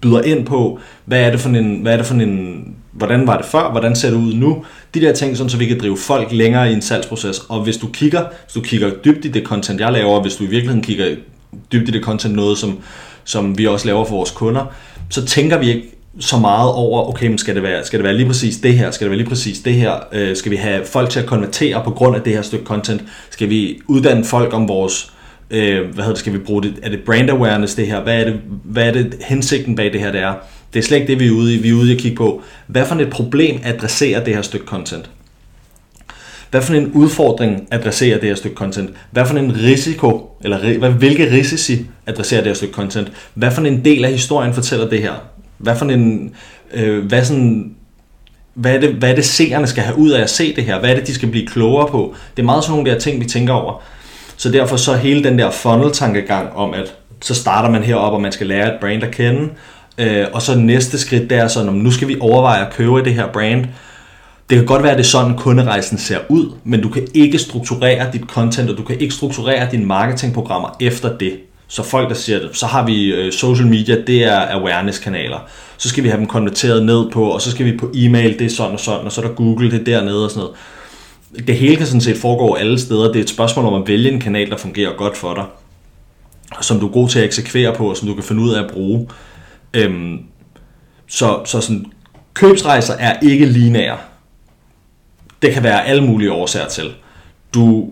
byder 0.00 0.22
ind 0.22 0.46
på, 0.46 0.78
hvad 1.04 1.20
er 1.20 1.30
det 1.30 1.40
for 1.40 1.48
en, 1.48 1.82
hvad 1.82 1.92
er 1.92 1.96
det 1.96 2.06
for 2.06 2.14
en 2.14 2.76
hvordan 2.96 3.26
var 3.26 3.36
det 3.36 3.46
før, 3.46 3.70
hvordan 3.70 3.96
ser 3.96 4.10
det 4.10 4.16
ud 4.16 4.34
nu, 4.34 4.64
de 4.94 5.00
der 5.00 5.12
ting, 5.12 5.36
sådan, 5.36 5.50
så 5.50 5.56
vi 5.56 5.66
kan 5.66 5.80
drive 5.80 5.96
folk 5.96 6.32
længere 6.32 6.70
i 6.70 6.72
en 6.72 6.82
salgsproces. 6.82 7.38
Og 7.48 7.62
hvis 7.62 7.76
du 7.76 7.86
kigger, 7.86 8.24
hvis 8.44 8.54
du 8.54 8.60
kigger 8.60 8.90
dybt 9.04 9.24
i 9.24 9.28
det 9.28 9.44
content, 9.44 9.80
jeg 9.80 9.92
laver, 9.92 10.22
hvis 10.22 10.36
du 10.36 10.44
i 10.44 10.46
virkeligheden 10.46 10.82
kigger 10.82 11.16
dybt 11.72 11.88
i 11.88 11.92
det 11.92 12.04
content, 12.04 12.34
noget 12.34 12.58
som, 12.58 12.78
som 13.24 13.58
vi 13.58 13.66
også 13.66 13.86
laver 13.86 14.04
for 14.04 14.16
vores 14.16 14.30
kunder, 14.30 14.64
så 15.10 15.26
tænker 15.26 15.58
vi 15.58 15.68
ikke 15.68 15.88
så 16.20 16.38
meget 16.38 16.72
over, 16.72 17.08
okay, 17.08 17.26
men 17.26 17.38
skal 17.38 17.54
det, 17.54 17.62
være, 17.62 17.84
skal 17.84 17.98
det 17.98 18.04
være 18.04 18.16
lige 18.16 18.26
præcis 18.26 18.56
det 18.56 18.74
her, 18.74 18.90
skal 18.90 19.04
det 19.04 19.10
være 19.10 19.18
lige 19.18 19.28
præcis 19.28 19.58
det 19.58 19.74
her, 19.74 19.92
øh, 20.12 20.36
skal 20.36 20.52
vi 20.52 20.56
have 20.56 20.84
folk 20.84 21.10
til 21.10 21.20
at 21.20 21.26
konvertere 21.26 21.82
på 21.84 21.90
grund 21.90 22.16
af 22.16 22.22
det 22.22 22.32
her 22.32 22.42
stykke 22.42 22.64
content, 22.64 23.04
skal 23.30 23.50
vi 23.50 23.80
uddanne 23.86 24.24
folk 24.24 24.54
om 24.54 24.68
vores, 24.68 25.12
øh, 25.50 25.80
hvad 25.80 25.94
hedder 25.94 26.08
det, 26.08 26.18
skal 26.18 26.32
vi 26.32 26.38
bruge 26.38 26.62
det, 26.62 26.74
er 26.82 26.90
det 26.90 27.00
brand 27.06 27.30
awareness 27.30 27.74
det 27.74 27.86
her, 27.86 28.00
hvad 28.00 28.20
er 28.20 28.24
det, 28.24 28.40
hvad 28.64 28.86
er 28.88 28.92
det 28.92 29.16
hensigten 29.20 29.76
bag 29.76 29.92
det 29.92 30.00
her, 30.00 30.12
det 30.12 30.20
er, 30.20 30.34
det 30.74 30.78
er 30.78 30.82
slet 30.82 30.96
ikke 30.96 31.12
det, 31.12 31.20
vi 31.20 31.26
er 31.26 31.32
ude 31.32 31.54
i. 31.54 31.58
Vi 31.58 31.68
er 31.68 31.74
ude 31.74 31.90
i 31.90 31.94
at 31.94 32.00
kigge 32.00 32.16
på, 32.16 32.42
hvad 32.66 32.86
for 32.86 32.94
et 32.94 33.10
problem 33.10 33.60
adresserer 33.64 34.24
det 34.24 34.34
her 34.34 34.42
stykke 34.42 34.66
content? 34.66 35.10
Hvad 36.50 36.62
for 36.62 36.74
en 36.74 36.92
udfordring 36.92 37.68
adresserer 37.70 38.18
det 38.18 38.28
her 38.28 38.36
stykke 38.36 38.56
content? 38.56 38.90
Hvad 39.10 39.26
for 39.26 39.36
en 39.36 39.56
risiko, 39.56 40.30
eller 40.44 40.78
hvad, 40.78 40.90
hvilke 40.90 41.32
risici 41.32 41.86
adresserer 42.06 42.40
det 42.40 42.48
her 42.48 42.54
stykke 42.54 42.74
content? 42.74 43.12
Hvad 43.34 43.50
for 43.50 43.62
en 43.62 43.84
del 43.84 44.04
af 44.04 44.10
historien 44.10 44.54
fortæller 44.54 44.88
det 44.88 45.02
her? 45.02 45.12
Hvad 45.58 45.76
for 45.76 45.86
en, 45.86 46.34
øh, 46.74 47.04
hvad 47.04 47.24
sådan, 47.24 47.74
hvad 48.54 48.74
er, 48.74 48.80
det, 48.80 48.90
hvad 48.90 49.10
er 49.10 49.14
det 49.14 49.24
seerne 49.24 49.66
skal 49.66 49.82
have 49.82 49.98
ud 49.98 50.10
af 50.10 50.22
at 50.22 50.30
se 50.30 50.56
det 50.56 50.64
her? 50.64 50.80
Hvad 50.80 50.90
er 50.90 50.94
det, 50.94 51.06
de 51.06 51.14
skal 51.14 51.30
blive 51.30 51.46
klogere 51.46 51.88
på? 51.88 52.14
Det 52.36 52.42
er 52.42 52.46
meget 52.46 52.64
sådan 52.64 52.76
nogle 52.76 52.90
der 52.90 52.98
ting, 52.98 53.20
vi 53.20 53.24
tænker 53.24 53.52
over. 53.52 53.82
Så 54.36 54.50
derfor 54.50 54.76
så 54.76 54.94
hele 54.94 55.24
den 55.24 55.38
der 55.38 55.50
funnel-tankegang 55.50 56.52
om, 56.52 56.74
at 56.74 56.94
så 57.22 57.34
starter 57.34 57.70
man 57.70 57.82
herop, 57.82 58.12
og 58.12 58.20
man 58.20 58.32
skal 58.32 58.46
lære 58.46 58.74
et 58.74 58.80
brand 58.80 59.02
at 59.02 59.10
kende, 59.10 59.48
Øh, 59.98 60.26
og 60.32 60.42
så 60.42 60.58
næste 60.58 60.98
skridt, 60.98 61.30
det 61.30 61.38
er 61.38 61.48
sådan, 61.48 61.68
om 61.68 61.74
nu 61.74 61.90
skal 61.90 62.08
vi 62.08 62.16
overveje 62.20 62.66
at 62.66 62.72
købe 62.72 63.04
det 63.04 63.14
her 63.14 63.26
brand. 63.32 63.64
Det 64.50 64.58
kan 64.58 64.66
godt 64.66 64.82
være, 64.82 64.92
at 64.92 64.98
det 64.98 65.04
er 65.04 65.08
sådan, 65.08 65.36
kunderejsen 65.36 65.98
ser 65.98 66.18
ud, 66.28 66.52
men 66.64 66.82
du 66.82 66.88
kan 66.88 67.06
ikke 67.14 67.38
strukturere 67.38 68.12
dit 68.12 68.20
content, 68.20 68.70
og 68.70 68.76
du 68.76 68.82
kan 68.82 69.00
ikke 69.00 69.14
strukturere 69.14 69.68
dine 69.70 69.86
marketingprogrammer 69.86 70.76
efter 70.80 71.18
det. 71.18 71.32
Så 71.68 71.82
folk, 71.82 72.08
der 72.08 72.14
siger 72.14 72.38
det, 72.38 72.50
så 72.52 72.66
har 72.66 72.86
vi 72.86 73.04
øh, 73.04 73.32
social 73.32 73.66
media, 73.68 74.00
det 74.06 74.24
er 74.24 74.40
awareness-kanaler. 74.40 75.38
Så 75.76 75.88
skal 75.88 76.04
vi 76.04 76.08
have 76.08 76.18
dem 76.18 76.26
konverteret 76.26 76.86
ned 76.86 77.10
på, 77.10 77.24
og 77.24 77.42
så 77.42 77.50
skal 77.50 77.66
vi 77.66 77.76
på 77.76 77.90
e-mail, 77.94 78.38
det 78.38 78.44
er 78.44 78.50
sådan 78.50 78.72
og 78.72 78.80
sådan, 78.80 79.06
og 79.06 79.12
så 79.12 79.20
er 79.20 79.26
der 79.26 79.34
Google, 79.34 79.70
det 79.70 79.80
er 79.80 79.84
dernede 79.84 80.24
og 80.24 80.30
sådan 80.30 80.40
noget. 80.40 80.56
Det 81.46 81.56
hele 81.56 81.76
kan 81.76 81.86
sådan 81.86 82.00
set 82.00 82.18
foregå 82.18 82.54
alle 82.54 82.78
steder. 82.78 83.06
Det 83.06 83.16
er 83.16 83.22
et 83.22 83.30
spørgsmål 83.30 83.66
om 83.66 83.82
at 83.82 83.88
vælge 83.88 84.10
en 84.10 84.20
kanal, 84.20 84.50
der 84.50 84.56
fungerer 84.56 84.96
godt 84.96 85.16
for 85.16 85.34
dig, 85.34 85.44
som 86.60 86.80
du 86.80 86.88
er 86.88 86.92
god 86.92 87.08
til 87.08 87.18
at 87.18 87.24
eksekvere 87.24 87.74
på, 87.74 87.90
og 87.90 87.96
som 87.96 88.08
du 88.08 88.14
kan 88.14 88.24
finde 88.24 88.42
ud 88.42 88.54
af 88.54 88.64
at 88.64 88.70
bruge. 88.70 89.08
Øhm, 89.74 90.18
så, 91.06 91.40
så 91.44 91.60
sådan, 91.60 91.86
købsrejser 92.34 92.94
er 92.94 93.18
ikke 93.22 93.46
lineære. 93.46 93.98
Det 95.42 95.52
kan 95.54 95.62
være 95.62 95.86
alle 95.86 96.04
mulige 96.04 96.32
årsager 96.32 96.68
til. 96.68 96.94
Du 97.54 97.90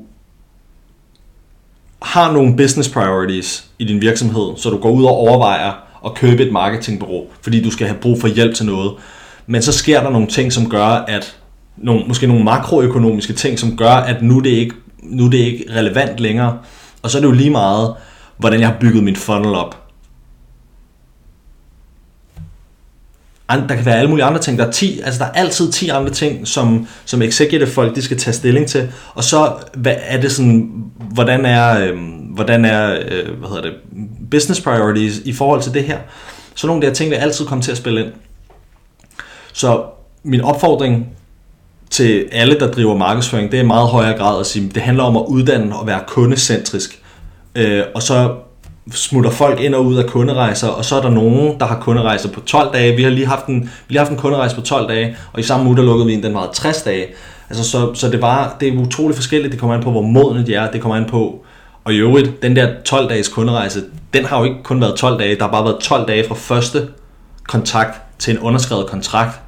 har 2.02 2.32
nogle 2.32 2.56
business 2.56 2.88
priorities 2.88 3.66
i 3.78 3.84
din 3.84 4.00
virksomhed, 4.00 4.56
så 4.56 4.70
du 4.70 4.78
går 4.78 4.90
ud 4.90 5.04
og 5.04 5.10
overvejer 5.10 5.72
at 6.06 6.14
købe 6.14 6.42
et 6.46 6.52
marketingbureau, 6.52 7.26
fordi 7.40 7.62
du 7.62 7.70
skal 7.70 7.86
have 7.86 7.98
brug 8.00 8.20
for 8.20 8.28
hjælp 8.28 8.54
til 8.54 8.66
noget. 8.66 8.92
Men 9.46 9.62
så 9.62 9.72
sker 9.72 10.02
der 10.02 10.10
nogle 10.10 10.26
ting, 10.26 10.52
som 10.52 10.70
gør, 10.70 10.86
at 10.86 11.36
nogle, 11.76 12.04
måske 12.09 12.26
nogle 12.26 12.45
makroøkonomiske 12.45 13.33
ting, 13.33 13.59
som 13.59 13.76
gør, 13.76 13.90
at 13.90 14.23
nu 14.23 14.38
er 14.38 14.43
det 14.43 14.50
ikke, 14.50 14.75
nu 15.02 15.26
er 15.26 15.31
det 15.31 15.38
ikke 15.38 15.64
relevant 15.71 16.21
længere. 16.21 16.59
Og 17.02 17.11
så 17.11 17.19
er 17.19 17.21
det 17.21 17.28
jo 17.28 17.33
lige 17.33 17.50
meget, 17.50 17.95
hvordan 18.38 18.61
jeg 18.61 18.69
har 18.69 18.76
bygget 18.81 19.04
min 19.04 19.16
funnel 19.16 19.54
op. 19.54 19.85
der 23.49 23.75
kan 23.75 23.85
være 23.85 23.99
alle 23.99 24.11
mulige 24.11 24.25
andre 24.25 24.40
ting. 24.40 24.59
Der 24.59 24.66
er, 24.66 24.71
10, 24.71 25.00
altså 25.00 25.19
der 25.19 25.25
er 25.25 25.33
altid 25.33 25.73
10 25.73 25.88
andre 25.88 26.11
ting, 26.11 26.49
som, 26.49 26.87
som 27.04 27.23
executive 27.23 27.66
folk 27.66 27.95
de 27.95 28.02
skal 28.02 28.19
tage 28.19 28.35
stilling 28.35 28.66
til. 28.66 28.93
Og 29.14 29.25
så 29.25 29.52
hvad 29.75 29.95
er 29.99 30.21
det 30.21 30.33
sådan, 30.33 30.71
hvordan 31.12 31.45
er, 31.45 31.81
øh, 31.81 31.99
hvordan 32.31 32.64
er 32.64 32.95
øh, 32.95 33.38
hvad 33.38 33.49
hedder 33.49 33.62
det, 33.62 33.73
business 34.31 34.61
priorities 34.61 35.19
i 35.19 35.33
forhold 35.33 35.62
til 35.62 35.75
det 35.75 35.85
her. 35.85 35.99
Så 36.54 36.66
nogle 36.66 36.78
af 36.78 36.81
de 36.81 36.87
her 36.87 36.95
ting 36.95 37.11
vil 37.11 37.16
altid 37.16 37.47
komme 37.47 37.62
til 37.62 37.71
at 37.71 37.76
spille 37.76 38.04
ind. 38.04 38.12
Så 39.52 39.85
min 40.23 40.40
opfordring 40.40 41.07
til 41.94 42.28
alle, 42.32 42.60
der 42.60 42.70
driver 42.70 42.96
markedsføring, 42.96 43.50
det 43.50 43.58
er 43.58 43.62
i 43.62 43.66
meget 43.66 43.88
højere 43.88 44.18
grad 44.18 44.40
at 44.40 44.46
sige, 44.46 44.70
det 44.74 44.82
handler 44.82 45.04
om 45.04 45.16
at 45.16 45.24
uddanne 45.28 45.76
og 45.76 45.86
være 45.86 46.00
kundecentrisk. 46.06 47.02
Øh, 47.54 47.82
og 47.94 48.02
så 48.02 48.34
smutter 48.92 49.30
folk 49.30 49.60
ind 49.60 49.74
og 49.74 49.86
ud 49.86 49.96
af 49.96 50.06
kunderejser, 50.06 50.68
og 50.68 50.84
så 50.84 50.96
er 50.96 51.02
der 51.02 51.10
nogen, 51.10 51.60
der 51.60 51.66
har 51.66 51.80
kunderejser 51.80 52.28
på 52.28 52.40
12 52.40 52.72
dage. 52.72 52.96
Vi 52.96 53.02
har 53.02 53.10
lige 53.10 53.26
haft 53.26 53.46
en, 53.46 53.60
vi 53.62 53.68
har 53.68 53.88
lige 53.88 53.98
haft 53.98 54.10
en 54.10 54.16
kunderejse 54.16 54.54
på 54.54 54.60
12 54.60 54.88
dage, 54.88 55.16
og 55.32 55.40
i 55.40 55.42
samme 55.42 55.66
uge 55.66 55.76
der 55.76 55.82
lukkede 55.82 56.06
vi 56.06 56.14
en, 56.14 56.22
den 56.22 56.34
var 56.34 56.50
60 56.54 56.82
dage. 56.82 57.06
Altså, 57.50 57.64
så, 57.70 57.94
så 57.94 58.10
det, 58.10 58.22
var, 58.22 58.56
det 58.60 58.68
er 58.68 58.78
utroligt 58.78 59.16
forskelligt. 59.16 59.52
Det 59.52 59.60
kommer 59.60 59.76
an 59.76 59.82
på, 59.82 59.90
hvor 59.90 60.02
modne 60.02 60.46
de 60.46 60.54
er. 60.54 60.70
Det 60.70 60.80
kommer 60.80 60.96
an 60.96 61.04
på, 61.04 61.44
og 61.84 61.94
i 61.94 61.96
øvrigt, 61.96 62.42
den 62.42 62.56
der 62.56 62.68
12-dages 62.88 63.28
kunderejse, 63.28 63.82
den 64.14 64.24
har 64.24 64.38
jo 64.38 64.44
ikke 64.44 64.62
kun 64.62 64.80
været 64.80 64.94
12 64.94 65.18
dage. 65.18 65.36
Der 65.36 65.44
har 65.44 65.50
bare 65.50 65.64
været 65.64 65.78
12 65.80 66.08
dage 66.08 66.28
fra 66.28 66.34
første 66.34 66.88
kontakt 67.48 68.00
til 68.18 68.34
en 68.34 68.38
underskrevet 68.38 68.86
kontrakt, 68.86 69.40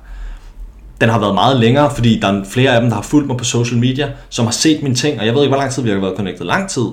den 1.00 1.08
har 1.08 1.18
været 1.18 1.34
meget 1.34 1.60
længere, 1.60 1.94
fordi 1.94 2.20
der 2.20 2.28
er 2.28 2.44
flere 2.44 2.74
af 2.74 2.80
dem, 2.80 2.90
der 2.90 2.96
har 2.96 3.02
fulgt 3.02 3.26
mig 3.26 3.36
på 3.36 3.44
social 3.44 3.80
media, 3.80 4.12
som 4.28 4.44
har 4.44 4.52
set 4.52 4.82
mine 4.82 4.94
ting, 4.94 5.20
og 5.20 5.26
jeg 5.26 5.34
ved 5.34 5.42
ikke, 5.42 5.50
hvor 5.50 5.62
lang 5.62 5.72
tid 5.72 5.82
vi 5.82 5.90
har 5.90 5.98
været 5.98 6.16
connected. 6.16 6.46
Lang 6.46 6.70
tid. 6.70 6.86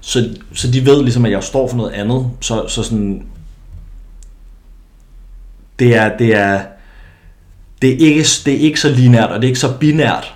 Så, 0.00 0.28
så 0.54 0.70
de 0.70 0.86
ved 0.86 1.02
ligesom, 1.02 1.24
at 1.24 1.32
jeg 1.32 1.42
står 1.42 1.68
for 1.68 1.76
noget 1.76 1.92
andet. 1.92 2.30
Så, 2.40 2.68
så 2.68 2.82
sådan... 2.82 3.22
Det 5.78 5.96
er, 5.96 6.16
det 6.16 6.36
er, 6.36 6.60
det 7.82 7.90
er, 7.90 7.96
ikke, 7.98 8.24
det 8.44 8.54
er 8.54 8.58
ikke 8.58 8.80
så 8.80 8.88
linært, 8.88 9.30
og 9.30 9.36
det 9.36 9.44
er 9.44 9.48
ikke 9.48 9.60
så 9.60 9.72
binært, 9.80 10.34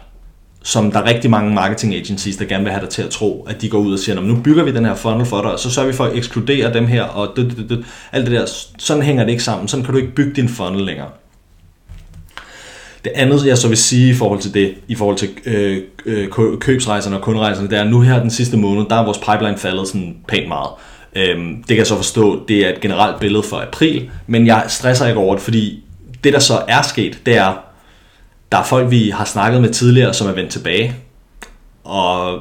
som 0.62 0.92
der 0.92 0.98
er 0.98 1.04
rigtig 1.04 1.30
mange 1.30 1.54
marketing 1.54 1.94
agencies, 1.94 2.36
der 2.36 2.44
gerne 2.44 2.64
vil 2.64 2.72
have 2.72 2.80
dig 2.80 2.90
til 2.90 3.02
at 3.02 3.10
tro, 3.10 3.46
at 3.48 3.62
de 3.62 3.68
går 3.68 3.78
ud 3.78 3.92
og 3.92 3.98
siger, 3.98 4.20
nu 4.20 4.40
bygger 4.44 4.64
vi 4.64 4.74
den 4.74 4.84
her 4.84 4.94
funnel 4.94 5.26
for 5.26 5.42
dig, 5.42 5.52
og 5.52 5.58
så 5.58 5.70
sørger 5.70 5.88
vi 5.88 5.94
for 5.94 6.04
at 6.04 6.16
ekskludere 6.16 6.72
dem 6.72 6.86
her, 6.86 7.02
og 7.02 7.32
det, 7.36 7.56
det, 7.56 7.70
det, 7.70 7.84
alt 8.12 8.26
det 8.26 8.34
der. 8.34 8.46
Sådan 8.78 9.02
hænger 9.02 9.24
det 9.24 9.30
ikke 9.30 9.42
sammen. 9.42 9.68
Sådan 9.68 9.84
kan 9.84 9.94
du 9.94 10.00
ikke 10.00 10.14
bygge 10.14 10.32
din 10.32 10.48
funnel 10.48 10.82
længere. 10.82 11.08
Det 13.08 13.20
andet, 13.20 13.46
jeg 13.46 13.58
så 13.58 13.68
vil 13.68 13.76
sige 13.76 14.10
i 14.10 14.14
forhold 14.14 14.40
til 14.40 14.54
det, 14.54 14.74
i 14.88 14.94
forhold 14.94 15.16
til 15.16 15.28
øh, 15.44 15.82
øh, 16.06 16.28
købsrejserne 16.60 17.16
og 17.16 17.22
kunderejserne, 17.22 17.70
det 17.70 17.78
er, 17.78 17.84
nu 17.84 18.00
her 18.00 18.20
den 18.20 18.30
sidste 18.30 18.56
måned, 18.56 18.86
der 18.90 18.96
er 18.96 19.04
vores 19.04 19.18
pipeline 19.18 19.58
faldet 19.58 19.88
sådan 19.88 20.16
pænt 20.28 20.48
meget. 20.48 20.70
Øhm, 21.16 21.56
det 21.56 21.66
kan 21.66 21.76
jeg 21.76 21.86
så 21.86 21.96
forstå, 21.96 22.46
det 22.48 22.66
er 22.66 22.68
et 22.68 22.80
generelt 22.80 23.20
billede 23.20 23.42
for 23.42 23.56
april, 23.56 24.10
men 24.26 24.46
jeg 24.46 24.64
stresser 24.68 25.06
ikke 25.06 25.20
over 25.20 25.34
det, 25.34 25.42
fordi 25.42 25.84
det 26.24 26.32
der 26.32 26.38
så 26.38 26.62
er 26.68 26.82
sket, 26.82 27.20
det 27.26 27.36
er, 27.36 27.54
der 28.52 28.58
er 28.58 28.64
folk, 28.64 28.90
vi 28.90 29.10
har 29.10 29.24
snakket 29.24 29.60
med 29.60 29.70
tidligere, 29.70 30.14
som 30.14 30.28
er 30.28 30.32
vendt 30.32 30.50
tilbage, 30.50 30.94
og 31.84 32.38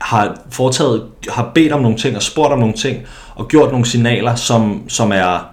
har 0.00 0.40
foretaget, 0.50 1.06
har 1.28 1.50
bedt 1.54 1.72
om 1.72 1.82
nogle 1.82 1.96
ting, 1.96 2.16
og 2.16 2.22
spurgt 2.22 2.52
om 2.52 2.58
nogle 2.58 2.74
ting, 2.74 3.06
og 3.34 3.48
gjort 3.48 3.70
nogle 3.70 3.86
signaler, 3.86 4.34
som, 4.34 4.88
som 4.88 5.12
er, 5.12 5.46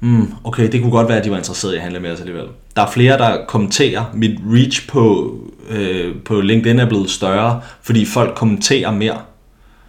mm, 0.00 0.34
okay, 0.44 0.72
det 0.72 0.80
kunne 0.80 0.92
godt 0.92 1.08
være, 1.08 1.18
at 1.18 1.24
de 1.24 1.30
var 1.30 1.36
interesserede 1.36 1.74
i 1.74 1.78
at 1.78 1.82
handle 1.82 2.00
med 2.00 2.12
os 2.12 2.20
alligevel. 2.20 2.46
Der 2.76 2.82
er 2.82 2.90
flere, 2.90 3.18
der 3.18 3.44
kommenterer. 3.48 4.04
Mit 4.14 4.40
reach 4.46 4.88
på, 4.88 5.34
øh, 5.68 6.14
på 6.24 6.40
LinkedIn 6.40 6.78
er 6.78 6.86
blevet 6.86 7.10
større, 7.10 7.60
fordi 7.82 8.04
folk 8.04 8.34
kommenterer 8.34 8.90
mere. 8.90 9.18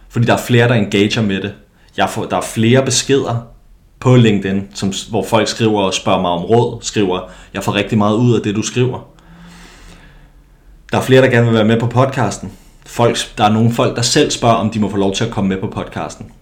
Fordi 0.08 0.26
der 0.26 0.32
er 0.32 0.38
flere, 0.46 0.68
der 0.68 0.74
engager 0.74 1.22
med 1.22 1.42
det. 1.42 1.54
Jeg 1.96 2.10
får, 2.10 2.24
der 2.24 2.36
er 2.36 2.40
flere 2.40 2.84
beskeder 2.84 3.46
på 4.00 4.16
LinkedIn, 4.16 4.68
som, 4.74 4.92
hvor 5.10 5.24
folk 5.24 5.48
skriver 5.48 5.82
og 5.82 5.94
spørger 5.94 6.20
mig 6.20 6.30
om 6.30 6.44
råd, 6.44 6.78
skriver, 6.82 7.20
jeg 7.54 7.64
får 7.64 7.74
rigtig 7.74 7.98
meget 7.98 8.16
ud 8.16 8.34
af 8.34 8.42
det, 8.42 8.54
du 8.54 8.62
skriver. 8.62 9.08
Der 10.92 10.98
er 10.98 11.02
flere, 11.02 11.22
der 11.22 11.28
gerne 11.28 11.46
vil 11.46 11.54
være 11.54 11.64
med 11.64 11.80
på 11.80 11.86
podcasten. 11.86 12.52
Folk, 12.86 13.18
der 13.38 13.44
er 13.44 13.52
nogle 13.52 13.72
folk, 13.72 13.96
der 13.96 14.02
selv 14.02 14.30
spørger, 14.30 14.54
om 14.54 14.70
de 14.70 14.80
må 14.80 14.90
få 14.90 14.96
lov 14.96 15.14
til 15.14 15.24
at 15.24 15.30
komme 15.30 15.48
med 15.48 15.60
på 15.60 15.66
podcasten. 15.66 16.32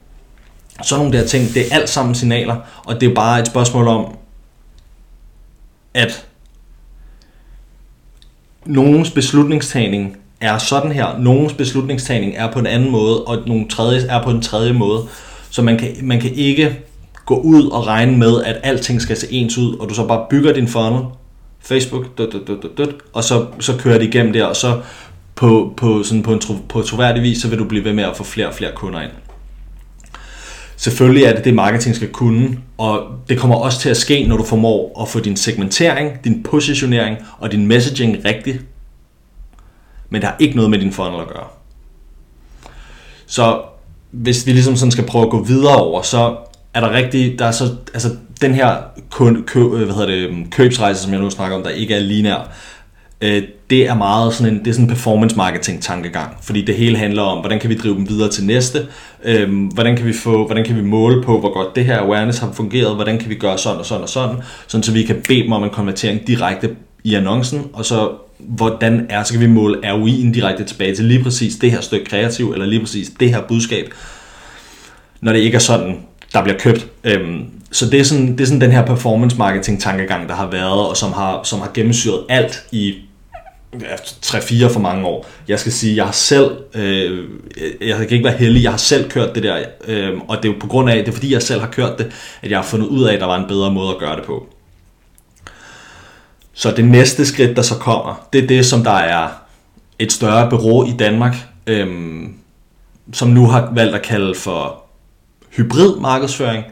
Sådan 0.83 1.05
nogle 1.05 1.19
der 1.19 1.27
ting, 1.27 1.55
det 1.55 1.63
er 1.67 1.75
alt 1.75 1.89
sammen 1.89 2.15
signaler, 2.15 2.57
og 2.85 3.01
det 3.01 3.11
er 3.11 3.15
bare 3.15 3.41
et 3.41 3.47
spørgsmål 3.47 3.89
om, 3.89 4.15
at 5.95 6.27
nogens 8.67 9.11
beslutningstagning 9.11 10.17
er 10.41 10.59
sådan 10.59 10.93
her, 10.93 11.19
nogens 11.19 11.53
beslutningstagning 11.53 12.35
er 12.37 12.53
på 12.53 12.59
en 12.59 12.67
anden 12.67 12.91
måde, 12.91 13.25
og 13.25 13.39
nogle 13.47 13.69
tredje 13.69 14.07
er 14.09 14.23
på 14.23 14.31
en 14.31 14.43
tredje 14.43 14.73
måde. 14.73 15.03
Så 15.51 15.63
man 15.63 15.79
kan, 15.79 15.97
man 16.03 16.21
kan 16.21 16.35
ikke 16.35 16.79
gå 17.27 17.41
ud 17.41 17.67
og 17.67 17.87
regne 17.87 18.17
med, 18.17 18.43
at 18.43 18.61
alting 18.63 19.03
skal 19.03 19.17
se 19.17 19.33
ens 19.33 19.59
ud, 19.59 19.79
og 19.79 19.89
du 19.89 19.95
så 19.95 20.07
bare 20.07 20.27
bygger 20.31 20.53
din 20.53 20.69
funnel, 20.69 21.03
Facebook, 21.61 22.19
dut, 22.19 22.33
dut, 22.33 22.49
dut, 22.49 22.79
dut, 22.79 22.95
og 23.13 23.25
så, 23.25 23.47
så 23.61 23.77
kører 23.79 23.99
det 23.99 24.07
igennem 24.07 24.33
der, 24.33 24.45
og 24.45 24.57
så 24.57 24.81
på, 25.35 25.75
på, 25.77 26.03
sådan 26.03 26.23
på, 26.23 26.33
en 26.33 26.39
tro, 26.39 26.55
på 26.69 26.83
troværdig 26.83 27.23
vis, 27.23 27.39
så 27.39 27.49
vil 27.49 27.59
du 27.59 27.65
blive 27.65 27.85
ved 27.85 27.93
med 27.93 28.05
at 28.05 28.17
få 28.17 28.25
flere 28.25 28.49
og 28.49 28.55
flere 28.55 28.71
kunder 28.75 29.01
ind. 29.01 29.11
Selvfølgelig 30.81 31.25
er 31.25 31.35
det 31.35 31.45
det, 31.45 31.55
marketing 31.55 31.97
skal 31.97 32.09
kunne, 32.09 32.59
og 32.79 33.07
det 33.29 33.39
kommer 33.39 33.57
også 33.57 33.81
til 33.81 33.89
at 33.89 33.97
ske, 33.97 34.27
når 34.27 34.37
du 34.37 34.45
formår 34.45 35.03
at 35.03 35.09
få 35.09 35.21
din 35.21 35.37
segmentering, 35.37 36.25
din 36.25 36.43
positionering 36.43 37.19
og 37.39 37.53
din 37.53 37.67
messaging 37.67 38.25
rigtig. 38.25 38.61
Men 40.11 40.21
det 40.21 40.29
har 40.29 40.37
ikke 40.39 40.57
noget 40.57 40.71
med 40.71 40.79
din 40.79 40.93
funnel 40.93 41.21
at 41.21 41.29
gøre. 41.29 41.47
Så 43.27 43.63
hvis 44.11 44.47
vi 44.47 44.53
ligesom 44.53 44.77
sådan 44.77 44.91
skal 44.91 45.07
prøve 45.07 45.25
at 45.25 45.31
gå 45.31 45.43
videre 45.45 45.77
over, 45.77 46.03
så 46.03 46.37
er 46.75 46.81
der 46.81 46.91
rigtig, 46.91 47.39
der 47.39 47.45
er 47.45 47.53
så, 47.53 47.65
altså 47.95 48.17
den 48.41 48.55
her 48.55 48.77
kun, 49.11 49.45
kø, 49.47 49.63
hvad 49.63 49.95
hedder 49.95 50.07
det, 50.07 50.51
købsrejse, 50.51 51.03
som 51.03 51.13
jeg 51.13 51.21
nu 51.21 51.31
snakker 51.31 51.57
om, 51.57 51.63
der 51.63 51.71
ikke 51.71 51.95
er 51.95 52.01
linær, 52.01 52.53
øh, 53.21 53.43
det 53.71 53.89
er 53.89 53.95
meget 53.95 54.35
sådan 54.35 54.53
en, 54.53 54.59
det 54.59 54.67
er 54.67 54.73
sådan 54.73 54.85
en 54.85 54.89
performance 54.89 55.37
marketing 55.37 55.83
tankegang, 55.83 56.37
fordi 56.43 56.65
det 56.65 56.75
hele 56.75 56.97
handler 56.97 57.23
om, 57.23 57.39
hvordan 57.39 57.61
kan 57.61 57.71
vi 57.71 57.75
drive 57.75 57.95
dem 57.95 58.09
videre 58.09 58.31
til 58.31 58.45
næste, 58.45 58.87
øhm, 59.25 59.67
hvordan 59.67 59.97
kan 59.97 60.07
vi 60.07 60.13
få, 60.13 60.47
hvordan 60.47 60.65
kan 60.65 60.77
vi 60.77 60.83
måle 60.83 61.23
på, 61.23 61.41
hvor 61.41 61.55
godt 61.55 61.77
det 61.77 61.85
her 61.85 61.99
awareness 61.99 62.39
har 62.39 62.53
fungeret, 62.53 62.95
hvordan 62.95 63.19
kan 63.19 63.31
vi 63.31 63.35
gøre 63.35 63.59
sådan 63.59 63.79
og 63.79 63.87
sådan 63.87 64.03
og 64.03 64.09
sådan, 64.09 64.37
sådan 64.67 64.83
så 64.83 64.93
vi 64.93 65.03
kan 65.03 65.23
bede 65.29 65.43
dem 65.43 65.53
om 65.53 65.65
en 65.65 65.71
konvertering 65.71 66.27
direkte 66.27 66.71
i 67.05 67.15
annoncen, 67.15 67.67
og 67.73 67.85
så 67.85 68.11
hvordan 68.39 69.07
er, 69.09 69.23
så 69.23 69.33
kan 69.33 69.43
vi 69.43 69.47
måle 69.47 69.93
ROI 69.93 70.31
direkte 70.35 70.65
tilbage 70.65 70.95
til 70.95 71.05
lige 71.05 71.23
præcis 71.23 71.57
det 71.57 71.71
her 71.71 71.81
stykke 71.81 72.05
kreativ, 72.05 72.53
eller 72.53 72.67
lige 72.67 72.81
præcis 72.81 73.11
det 73.21 73.31
her 73.35 73.43
budskab, 73.49 73.95
når 75.21 75.33
det 75.33 75.39
ikke 75.39 75.55
er 75.55 75.61
sådan, 75.61 75.97
der 76.33 76.43
bliver 76.43 76.59
købt. 76.59 76.87
Øhm, 77.05 77.45
så 77.73 77.91
det 77.91 78.01
er, 78.01 78.05
sådan, 78.05 78.33
det 78.33 78.41
er 78.41 78.45
sådan 78.45 78.61
den 78.61 78.73
her 78.73 78.87
performance 78.87 79.37
marketing 79.37 79.81
tankegang, 79.81 80.29
der 80.29 80.35
har 80.35 80.51
været, 80.51 80.89
og 80.89 80.97
som 80.97 81.13
har, 81.13 81.41
som 81.45 81.61
har 81.61 81.71
gennemsyret 81.75 82.21
alt 82.29 82.65
i 82.73 82.95
3-4 83.77 84.73
for 84.73 84.81
mange 84.81 85.07
år. 85.07 85.27
Jeg 85.49 85.61
skal 85.61 85.73
sige, 85.73 85.97
jeg 85.97 86.05
har 86.05 86.13
selv, 86.13 86.51
øh, 86.75 87.29
jeg 87.81 87.97
kan 87.97 88.11
ikke 88.11 88.25
være 88.25 88.37
heldig, 88.37 88.63
jeg 88.63 88.71
har 88.71 88.79
selv 88.79 89.11
kørt 89.11 89.35
det 89.35 89.43
der, 89.43 89.65
øh, 89.87 90.19
og 90.29 90.37
det 90.37 90.49
er 90.49 90.53
jo 90.53 90.59
på 90.61 90.67
grund 90.67 90.91
af, 90.91 90.97
det 90.97 91.09
er 91.09 91.13
fordi 91.13 91.33
jeg 91.33 91.43
selv 91.43 91.61
har 91.61 91.69
kørt 91.69 91.99
det, 91.99 92.13
at 92.43 92.51
jeg 92.51 92.59
har 92.59 92.65
fundet 92.65 92.87
ud 92.87 93.05
af, 93.05 93.15
at 93.15 93.21
der 93.21 93.27
var 93.27 93.37
en 93.37 93.49
bedre 93.49 93.73
måde 93.73 93.91
at 93.91 93.99
gøre 93.99 94.17
det 94.17 94.25
på. 94.25 94.47
Så 96.53 96.71
det 96.71 96.85
næste 96.85 97.27
skridt, 97.27 97.57
der 97.57 97.63
så 97.63 97.75
kommer, 97.75 98.29
det 98.33 98.45
er 98.45 98.47
det, 98.47 98.67
som 98.67 98.85
der 98.85 98.91
er 98.91 99.29
et 99.99 100.13
større 100.13 100.51
bureau 100.51 100.87
i 100.87 100.97
Danmark, 100.99 101.37
øh, 101.67 101.89
som 103.13 103.29
nu 103.29 103.47
har 103.47 103.73
valgt 103.75 103.95
at 103.95 104.03
kalde 104.03 104.35
for 104.35 104.85
hybrid 105.57 105.97
markedsføring. 105.97 106.65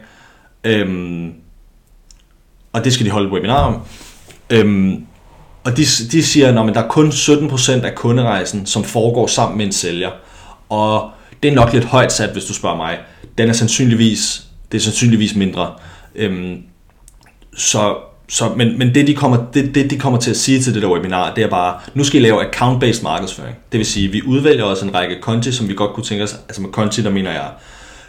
Øh, 0.63 1.27
og 2.73 2.83
det 2.83 2.93
skal 2.93 3.05
de 3.05 3.11
holde 3.11 3.27
et 3.27 3.33
webinar 3.33 3.65
om. 3.65 3.81
Øh, 4.49 4.93
og 5.63 5.77
de, 5.77 5.81
de 6.11 6.23
siger, 6.23 6.49
at 6.49 6.75
der 6.75 6.83
er 6.83 6.87
kun 6.87 7.09
17% 7.09 7.71
af 7.71 7.95
kunderejsen, 7.95 8.65
som 8.65 8.83
foregår 8.83 9.27
sammen 9.27 9.57
med 9.57 9.65
en 9.65 9.71
sælger. 9.71 10.09
Og 10.69 11.09
det 11.43 11.51
er 11.51 11.55
nok 11.55 11.73
lidt 11.73 11.85
højt 11.85 12.11
sat, 12.11 12.29
hvis 12.29 12.45
du 12.45 12.53
spørger 12.53 12.77
mig. 12.77 12.97
Den 13.37 13.49
er 13.49 13.53
sandsynligvis, 13.53 14.43
det 14.71 14.77
er 14.77 14.81
sandsynligvis 14.81 15.35
mindre. 15.35 15.73
Øhm, 16.15 16.57
så, 17.57 17.95
så, 18.29 18.49
men, 18.49 18.77
men 18.77 18.95
det, 18.95 19.07
de 19.07 19.15
kommer, 19.15 19.45
det, 19.53 19.75
det, 19.75 19.89
de 19.89 19.99
kommer 19.99 20.19
til 20.19 20.31
at 20.31 20.37
sige 20.37 20.61
til 20.61 20.73
det 20.73 20.81
der 20.81 20.89
webinar, 20.89 21.33
det 21.33 21.43
er 21.43 21.49
bare, 21.49 21.79
nu 21.93 22.03
skal 22.03 22.19
I 22.19 22.23
lave 22.23 22.41
account-based 22.41 23.03
markedsføring. 23.03 23.55
Det 23.71 23.77
vil 23.77 23.85
sige, 23.85 24.07
vi 24.07 24.21
udvælger 24.25 24.63
også 24.63 24.85
en 24.85 24.95
række 24.95 25.21
konti, 25.21 25.51
som 25.51 25.67
vi 25.69 25.73
godt 25.73 25.93
kunne 25.93 26.03
tænke 26.03 26.23
os, 26.23 26.39
altså 26.47 26.61
med 26.61 26.69
konti, 26.69 27.01
der 27.01 27.09
mener 27.09 27.31
jeg 27.31 27.49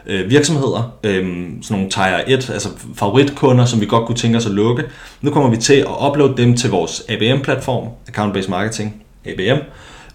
øh, 0.07 0.30
virksomheder, 0.30 0.97
øh, 1.04 1.25
sådan 1.62 1.62
nogle 1.71 1.90
tier 1.90 2.21
1, 2.26 2.50
altså 2.50 2.69
favoritkunder, 2.95 3.64
som 3.64 3.80
vi 3.80 3.87
godt 3.87 4.07
kunne 4.07 4.16
tænke 4.16 4.37
os 4.37 4.47
at 4.47 4.52
lukke. 4.52 4.85
Nu 5.21 5.30
kommer 5.30 5.50
vi 5.50 5.57
til 5.57 5.75
at 5.75 6.09
uploade 6.09 6.37
dem 6.37 6.57
til 6.57 6.71
vores 6.71 7.02
ABM-platform, 7.09 7.88
Account 8.09 8.35
Based 8.35 8.50
Marketing, 8.50 9.02
ABM, 9.26 9.61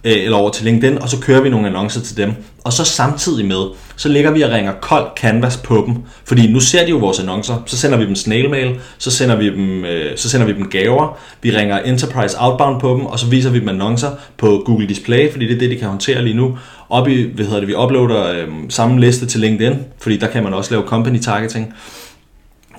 øh, 0.06 0.24
eller 0.24 0.38
over 0.38 0.50
til 0.50 0.66
LinkedIn, 0.66 0.98
og 0.98 1.10
så 1.10 1.20
kører 1.20 1.42
vi 1.42 1.50
nogle 1.50 1.68
annoncer 1.68 2.02
til 2.02 2.18
dem. 2.18 2.34
Og 2.64 2.74
så 2.74 2.84
samtidig 2.84 3.46
med, 3.46 3.66
så 3.96 4.10
ligger 4.10 4.32
vi 4.32 4.42
og 4.42 4.52
ringer 4.52 4.74
kold 4.82 5.08
canvas 5.16 5.58
på 5.58 5.84
dem, 5.88 5.96
fordi 6.26 6.52
nu 6.52 6.60
ser 6.60 6.86
de 6.86 6.90
jo 6.90 6.98
vores 6.98 7.20
annoncer, 7.20 7.64
så 7.66 7.78
sender 7.78 7.98
vi 7.98 8.06
dem 8.06 8.16
snail 8.16 8.50
mail, 8.50 8.76
så 8.98 9.12
sender 9.12 9.36
vi 9.36 9.50
dem, 9.50 9.86
øh, 9.86 10.18
så 10.18 10.30
sender 10.30 10.48
vi 10.48 10.54
dem 10.54 10.70
gaver, 10.70 11.18
vi 11.42 11.52
ringer 11.52 11.80
enterprise 11.80 12.38
outbound 12.40 12.80
på 12.82 12.90
dem, 12.90 13.06
og 13.06 13.20
så 13.20 13.26
viser 13.26 13.50
vi 13.50 13.60
dem 13.60 13.70
annoncer 13.70 14.10
på 14.38 14.64
Google 14.66 14.88
Display, 14.88 15.32
fordi 15.32 15.48
det 15.48 15.56
er 15.56 15.60
det, 15.60 15.70
de 15.70 15.76
kan 15.76 15.88
håndtere 15.88 16.24
lige 16.24 16.36
nu. 16.36 16.58
Op 16.90 17.08
i, 17.08 17.32
hvad 17.36 17.46
hedder 17.46 17.60
det, 17.60 17.68
vi 17.68 17.76
uploader 17.76 18.32
øh, 18.32 18.48
samme 18.70 19.00
liste 19.00 19.26
til 19.26 19.40
LinkedIn, 19.40 19.80
fordi 20.00 20.18
der 20.18 20.28
kan 20.28 20.44
man 20.44 20.54
også 20.54 20.72
lave 20.72 20.84
company 20.88 21.20
targeting. 21.20 21.74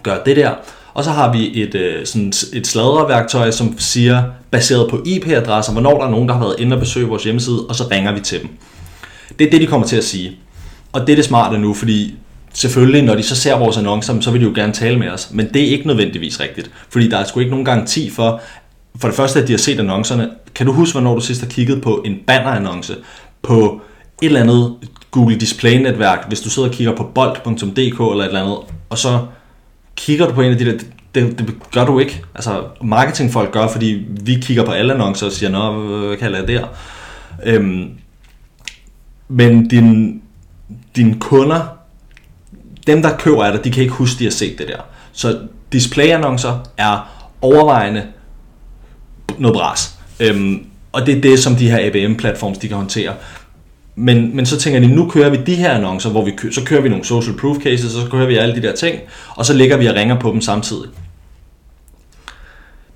Gør 0.03 0.23
det 0.27 0.37
der. 0.37 0.55
Og 0.97 1.05
så 1.05 1.11
har 1.11 1.33
vi 1.33 1.63
et, 1.63 1.75
øh, 1.75 2.07
sådan 2.07 2.33
et 2.53 2.67
sladreværktøj, 2.67 3.51
som 3.51 3.75
siger, 3.79 4.23
baseret 4.51 4.91
på 4.91 5.03
IP-adresser, 5.05 5.73
hvornår 5.73 5.99
der 5.99 6.07
er 6.07 6.11
nogen, 6.11 6.29
der 6.29 6.35
har 6.35 6.41
været 6.41 6.57
inde 6.59 6.77
og 6.77 6.81
besøge 6.81 7.09
vores 7.09 7.25
hjemmeside, 7.25 7.67
og 7.69 7.75
så 7.75 7.85
ringer 7.91 8.13
vi 8.13 8.21
til 8.21 8.41
dem. 8.41 8.49
Det 9.39 9.47
er 9.47 9.51
det, 9.51 9.61
de 9.61 9.67
kommer 9.67 9.87
til 9.87 9.97
at 9.97 10.05
sige. 10.05 10.37
Og 10.93 11.01
det 11.01 11.13
er 11.13 11.17
det 11.17 11.25
smarte 11.25 11.59
nu, 11.59 11.75
fordi 11.75 12.15
selvfølgelig, 12.53 13.03
når 13.03 13.15
de 13.15 13.23
så 13.23 13.37
ser 13.37 13.59
vores 13.59 13.77
annoncer, 13.77 14.21
så 14.21 14.31
vil 14.31 14.41
de 14.41 14.47
jo 14.47 14.53
gerne 14.55 14.73
tale 14.73 14.99
med 14.99 15.09
os. 15.09 15.29
Men 15.33 15.49
det 15.55 15.63
er 15.63 15.67
ikke 15.67 15.87
nødvendigvis 15.87 16.41
rigtigt, 16.41 16.71
fordi 16.91 17.09
der 17.09 17.19
er 17.19 17.25
sgu 17.25 17.41
ikke 17.41 17.51
nogen 17.51 17.65
garanti 17.65 18.11
for, 18.11 18.41
for 18.99 19.09
det 19.09 19.17
første, 19.17 19.41
at 19.41 19.49
de 19.49 19.53
har 19.53 19.59
set 19.59 19.81
annoncerne. 19.81 20.31
Kan 20.55 20.67
du 20.67 20.73
huske, 20.73 20.93
hvornår 20.95 21.15
du 21.15 21.21
sidst 21.21 21.41
har 21.41 21.49
kigget 21.49 21.83
på 21.83 22.03
en 22.05 22.17
bannerannonce 22.27 22.97
på 23.43 23.81
et 24.23 24.27
eller 24.27 24.41
andet 24.41 24.75
Google 25.11 25.37
Display-netværk, 25.37 26.29
hvis 26.29 26.41
du 26.41 26.51
sidder 26.51 26.69
og 26.69 26.75
kigger 26.75 26.97
på 26.97 27.11
bold.dk 27.15 27.77
eller 27.77 28.21
et 28.21 28.27
eller 28.27 28.43
andet, 28.43 28.57
og 28.91 28.99
så 28.99 29.19
kigger 29.97 30.27
du 30.27 30.33
på 30.33 30.43
en 30.43 30.53
af 30.53 30.59
de 30.59 30.65
der, 30.65 30.79
det, 31.15 31.39
det 31.39 31.55
gør 31.73 31.85
du 31.85 31.99
ikke. 31.99 32.25
Altså 32.35 32.65
marketingfolk 32.83 33.53
gør, 33.53 33.69
fordi 33.69 34.07
vi 34.09 34.35
kigger 34.35 34.65
på 34.65 34.71
alle 34.71 34.93
annoncer 34.95 35.27
og 35.27 35.33
siger, 35.33 35.51
nå, 35.51 35.73
hvad 35.73 36.17
kan 36.17 36.33
jeg 36.33 36.33
lade 36.33 36.47
der? 36.47 36.67
Øhm, 37.45 37.91
men 39.29 39.69
din, 39.69 40.23
dine 40.97 41.21
kunder, 41.21 41.61
dem 42.87 43.03
der 43.03 43.17
køber 43.17 43.45
af 43.45 43.53
dig, 43.53 43.65
de 43.65 43.71
kan 43.71 43.83
ikke 43.83 43.95
huske, 43.95 44.19
de 44.19 44.25
har 44.25 44.31
set 44.31 44.59
det 44.59 44.69
der. 44.69 44.81
Så 45.13 45.39
display-annoncer 45.73 46.71
er 46.77 47.27
overvejende 47.41 48.07
noget 49.39 49.55
bras. 49.55 49.95
Øhm, 50.21 50.67
og 50.93 51.07
det 51.07 51.17
er 51.17 51.21
det, 51.21 51.39
som 51.39 51.57
de 51.57 51.71
her 51.71 51.87
ABM-platforms 51.87 52.59
de 52.59 52.69
kan 52.69 52.77
håndtere. 52.77 53.15
Men, 53.97 54.37
men 54.37 54.47
så 54.47 54.59
tænker 54.59 54.81
de, 54.81 54.87
nu 54.87 55.09
kører 55.09 55.31
vi 55.31 55.37
de 55.37 55.55
her 55.55 55.71
annoncer, 55.71 56.11
hvor 56.11 56.25
vi 56.25 56.31
kører, 56.31 56.53
så 56.53 56.65
kører 56.65 56.81
vi 56.81 56.89
nogle 56.89 57.05
social 57.05 57.37
proof 57.37 57.57
cases, 57.57 57.95
og 57.95 58.03
så 58.03 58.11
kører 58.11 58.27
vi 58.27 58.37
alle 58.37 58.55
de 58.55 58.63
der 58.63 58.75
ting, 58.75 59.01
og 59.37 59.47
så 59.47 59.55
ligger 59.55 59.77
vi 59.77 59.87
og 59.87 59.95
ringer 59.95 60.21
på 60.21 60.31
dem 60.31 60.41
samtidig. 60.41 60.89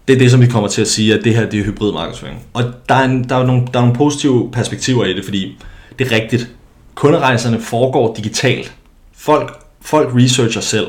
Det 0.09 0.15
er 0.15 0.19
det, 0.19 0.31
som 0.31 0.41
vi 0.41 0.47
kommer 0.47 0.69
til 0.69 0.81
at 0.81 0.89
sige, 0.89 1.15
at 1.15 1.25
det 1.25 1.35
her 1.35 1.47
det 1.47 1.61
er 1.61 1.65
hybrid 1.65 1.93
markedsføring. 1.93 2.47
Og 2.53 2.65
der 2.89 2.95
er, 2.95 3.05
en, 3.05 3.25
der, 3.29 3.37
er 3.37 3.47
nogle, 3.47 3.63
der 3.73 3.79
er 3.79 3.83
nogle 3.83 3.97
positive 3.97 4.51
perspektiver 4.53 5.05
i 5.05 5.15
det, 5.15 5.25
fordi 5.25 5.59
det 5.99 6.07
er 6.07 6.13
rigtigt. 6.13 6.51
Kunderejserne 6.95 7.61
foregår 7.61 8.15
digitalt. 8.15 8.75
Folk, 9.17 9.61
folk 9.81 10.15
researcher 10.17 10.61
selv. 10.61 10.87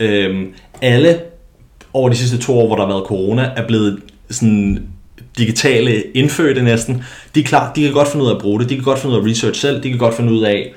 Øhm, 0.00 0.52
alle 0.82 1.20
over 1.92 2.08
de 2.08 2.16
sidste 2.16 2.38
to 2.38 2.58
år, 2.58 2.66
hvor 2.66 2.76
der 2.76 2.82
har 2.86 2.92
været 2.92 3.06
corona, 3.06 3.50
er 3.56 3.66
blevet 3.66 4.00
sådan 4.30 4.88
digitale 5.38 6.02
indfødte 6.14 6.62
næsten. 6.62 7.04
De 7.34 7.40
er 7.40 7.44
klar, 7.44 7.72
de 7.72 7.82
kan 7.82 7.92
godt 7.92 8.08
finde 8.08 8.24
ud 8.24 8.30
af 8.30 8.34
at 8.34 8.40
bruge 8.40 8.60
det, 8.60 8.68
de 8.68 8.74
kan 8.74 8.84
godt 8.84 8.98
finde 8.98 9.12
ud 9.14 9.20
af 9.20 9.24
at 9.24 9.30
research 9.30 9.60
selv, 9.60 9.82
de 9.82 9.90
kan 9.90 9.98
godt 9.98 10.14
finde 10.14 10.32
ud 10.32 10.42
af 10.42 10.74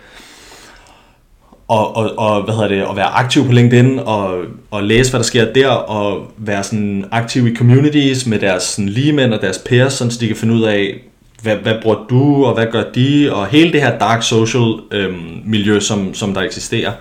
og, 1.68 1.96
og, 1.96 2.18
og 2.18 2.44
hvad 2.44 2.54
hedder 2.54 2.68
det, 2.68 2.82
at 2.90 2.96
være 2.96 3.06
aktiv 3.06 3.46
på 3.46 3.52
LinkedIn 3.52 4.00
og, 4.00 4.44
og 4.72 4.84
læse, 4.84 5.12
hvad 5.12 5.20
der 5.20 5.24
sker 5.26 5.54
der, 5.54 5.68
og 5.70 6.32
være 6.38 6.64
sådan 6.64 7.06
aktiv 7.12 7.48
i 7.48 7.56
communities 7.56 8.26
med 8.26 8.40
deres 8.40 8.64
sådan, 8.64 8.90
ligemænd 8.90 9.34
og 9.34 9.42
deres 9.42 9.58
peers, 9.58 9.94
sådan, 9.94 10.12
så 10.12 10.20
de 10.20 10.28
kan 10.28 10.36
finde 10.36 10.54
ud 10.54 10.64
af, 10.64 11.00
hvad, 11.42 11.56
hvad 11.56 11.76
bruger 11.82 12.06
du, 12.10 12.46
og 12.46 12.54
hvad 12.54 12.66
gør 12.72 12.84
de, 12.96 13.34
og 13.34 13.48
hele 13.48 13.72
det 13.72 13.82
her 13.82 13.98
dark 13.98 14.24
social 14.24 14.74
øhm, 14.92 15.42
miljø, 15.46 15.80
som, 15.80 16.14
som 16.14 16.34
der 16.34 16.42
eksisterer, 16.42 16.92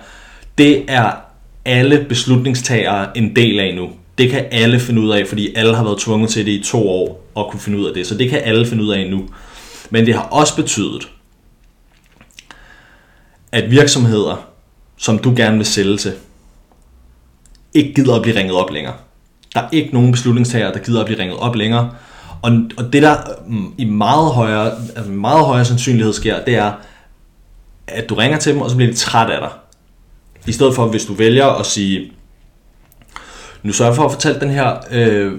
det 0.57 0.83
er 0.87 1.11
alle 1.65 2.05
beslutningstagere 2.09 3.17
en 3.17 3.35
del 3.35 3.59
af 3.59 3.75
nu. 3.75 3.89
Det 4.17 4.29
kan 4.29 4.45
alle 4.51 4.79
finde 4.79 5.01
ud 5.01 5.09
af, 5.09 5.27
fordi 5.27 5.55
alle 5.55 5.75
har 5.75 5.83
været 5.83 5.99
tvunget 5.99 6.29
til 6.29 6.45
det 6.45 6.51
i 6.51 6.63
to 6.63 6.89
år 6.89 7.23
at 7.37 7.47
kunne 7.51 7.59
finde 7.59 7.77
ud 7.79 7.85
af 7.85 7.93
det. 7.93 8.07
Så 8.07 8.15
det 8.15 8.29
kan 8.29 8.41
alle 8.43 8.67
finde 8.67 8.83
ud 8.83 8.93
af 8.93 9.09
nu. 9.09 9.29
Men 9.89 10.05
det 10.05 10.13
har 10.13 10.21
også 10.21 10.55
betydet, 10.55 11.09
at 13.51 13.71
virksomheder, 13.71 14.47
som 14.97 15.19
du 15.19 15.33
gerne 15.35 15.57
vil 15.57 15.65
sælge 15.65 15.97
til, 15.97 16.13
ikke 17.73 17.93
gider 17.93 18.15
at 18.15 18.21
blive 18.21 18.35
ringet 18.39 18.55
op 18.55 18.71
længere. 18.71 18.93
Der 19.53 19.61
er 19.61 19.69
ikke 19.71 19.93
nogen 19.93 20.11
beslutningstager, 20.11 20.71
der 20.71 20.79
gider 20.79 20.99
at 20.99 21.05
blive 21.05 21.19
ringet 21.19 21.37
op 21.37 21.55
længere. 21.55 21.91
Og, 22.41 22.51
og 22.77 22.93
det 22.93 23.01
der 23.03 23.17
mm, 23.47 23.73
i 23.77 23.85
meget 23.85 24.31
højere, 24.31 24.71
altså 24.95 25.11
meget 25.11 25.45
højere 25.45 25.65
sandsynlighed 25.65 26.13
sker, 26.13 26.45
det 26.45 26.55
er, 26.55 26.71
at 27.87 28.09
du 28.09 28.15
ringer 28.15 28.39
til 28.39 28.53
dem, 28.53 28.61
og 28.61 28.69
så 28.69 28.75
bliver 28.75 28.91
de 28.91 28.97
træt 28.97 29.29
af 29.29 29.39
dig. 29.39 29.49
I 30.47 30.51
stedet 30.51 30.75
for, 30.75 30.87
hvis 30.87 31.05
du 31.05 31.13
vælger 31.13 31.45
at 31.45 31.65
sige, 31.65 32.11
nu 33.63 33.73
sørger 33.73 33.91
jeg 33.91 33.95
for 33.95 34.05
at 34.05 34.11
fortælle 34.11 34.39
den 34.39 34.49
her 34.49 34.73
øh, 34.91 35.31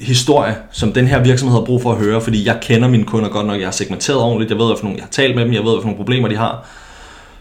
historie, 0.00 0.56
som 0.72 0.92
den 0.92 1.06
her 1.06 1.22
virksomhed 1.22 1.58
har 1.58 1.64
brug 1.64 1.82
for 1.82 1.92
at 1.92 1.98
høre, 1.98 2.20
fordi 2.20 2.46
jeg 2.46 2.58
kender 2.62 2.88
mine 2.88 3.04
kunder 3.04 3.28
godt 3.28 3.46
nok, 3.46 3.58
jeg 3.58 3.66
har 3.66 3.72
segmenteret 3.72 4.18
ordentligt, 4.18 4.50
jeg 4.50 4.58
ved, 4.58 4.66
hvad 4.66 4.76
for 4.76 4.84
nogle, 4.84 4.96
jeg 4.96 5.04
har 5.04 5.10
talt 5.10 5.36
med 5.36 5.44
dem, 5.44 5.52
jeg 5.52 5.64
ved, 5.64 5.70
hvad 5.70 5.80
for 5.80 5.86
nogle 5.86 5.96
problemer 5.96 6.28
de 6.28 6.36
har. 6.36 6.68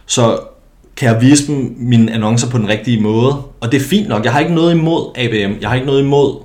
Så 0.06 0.40
kan 0.98 1.10
jeg 1.10 1.22
vise 1.22 1.48
dem 1.48 1.76
mine 1.78 2.12
annoncer 2.12 2.50
på 2.50 2.58
den 2.58 2.68
rigtige 2.68 3.02
måde. 3.02 3.34
Og 3.62 3.72
det 3.72 3.82
er 3.82 3.86
fint 3.86 4.08
nok. 4.10 4.24
Jeg 4.24 4.34
har 4.34 4.40
ikke 4.40 4.54
noget 4.54 4.74
imod 4.74 5.18
ABM. 5.18 5.62
Jeg 5.62 5.70
har 5.70 5.76
ikke 5.76 5.88
noget 5.88 6.02
imod, 6.02 6.42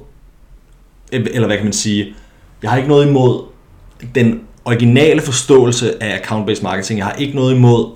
eller 1.12 1.46
hvad 1.46 1.57
kan 1.57 1.66
man 1.66 1.72
sige, 1.72 2.14
jeg 2.62 2.70
har 2.70 2.76
ikke 2.76 2.88
noget 2.88 3.07
imod 3.07 3.42
den 4.14 4.40
originale 4.64 5.20
forståelse 5.20 6.03
af 6.03 6.16
account-based 6.16 6.62
marketing. 6.62 6.98
Jeg 6.98 7.07
har 7.07 7.14
ikke 7.14 7.35
noget 7.35 7.55
imod 7.55 7.87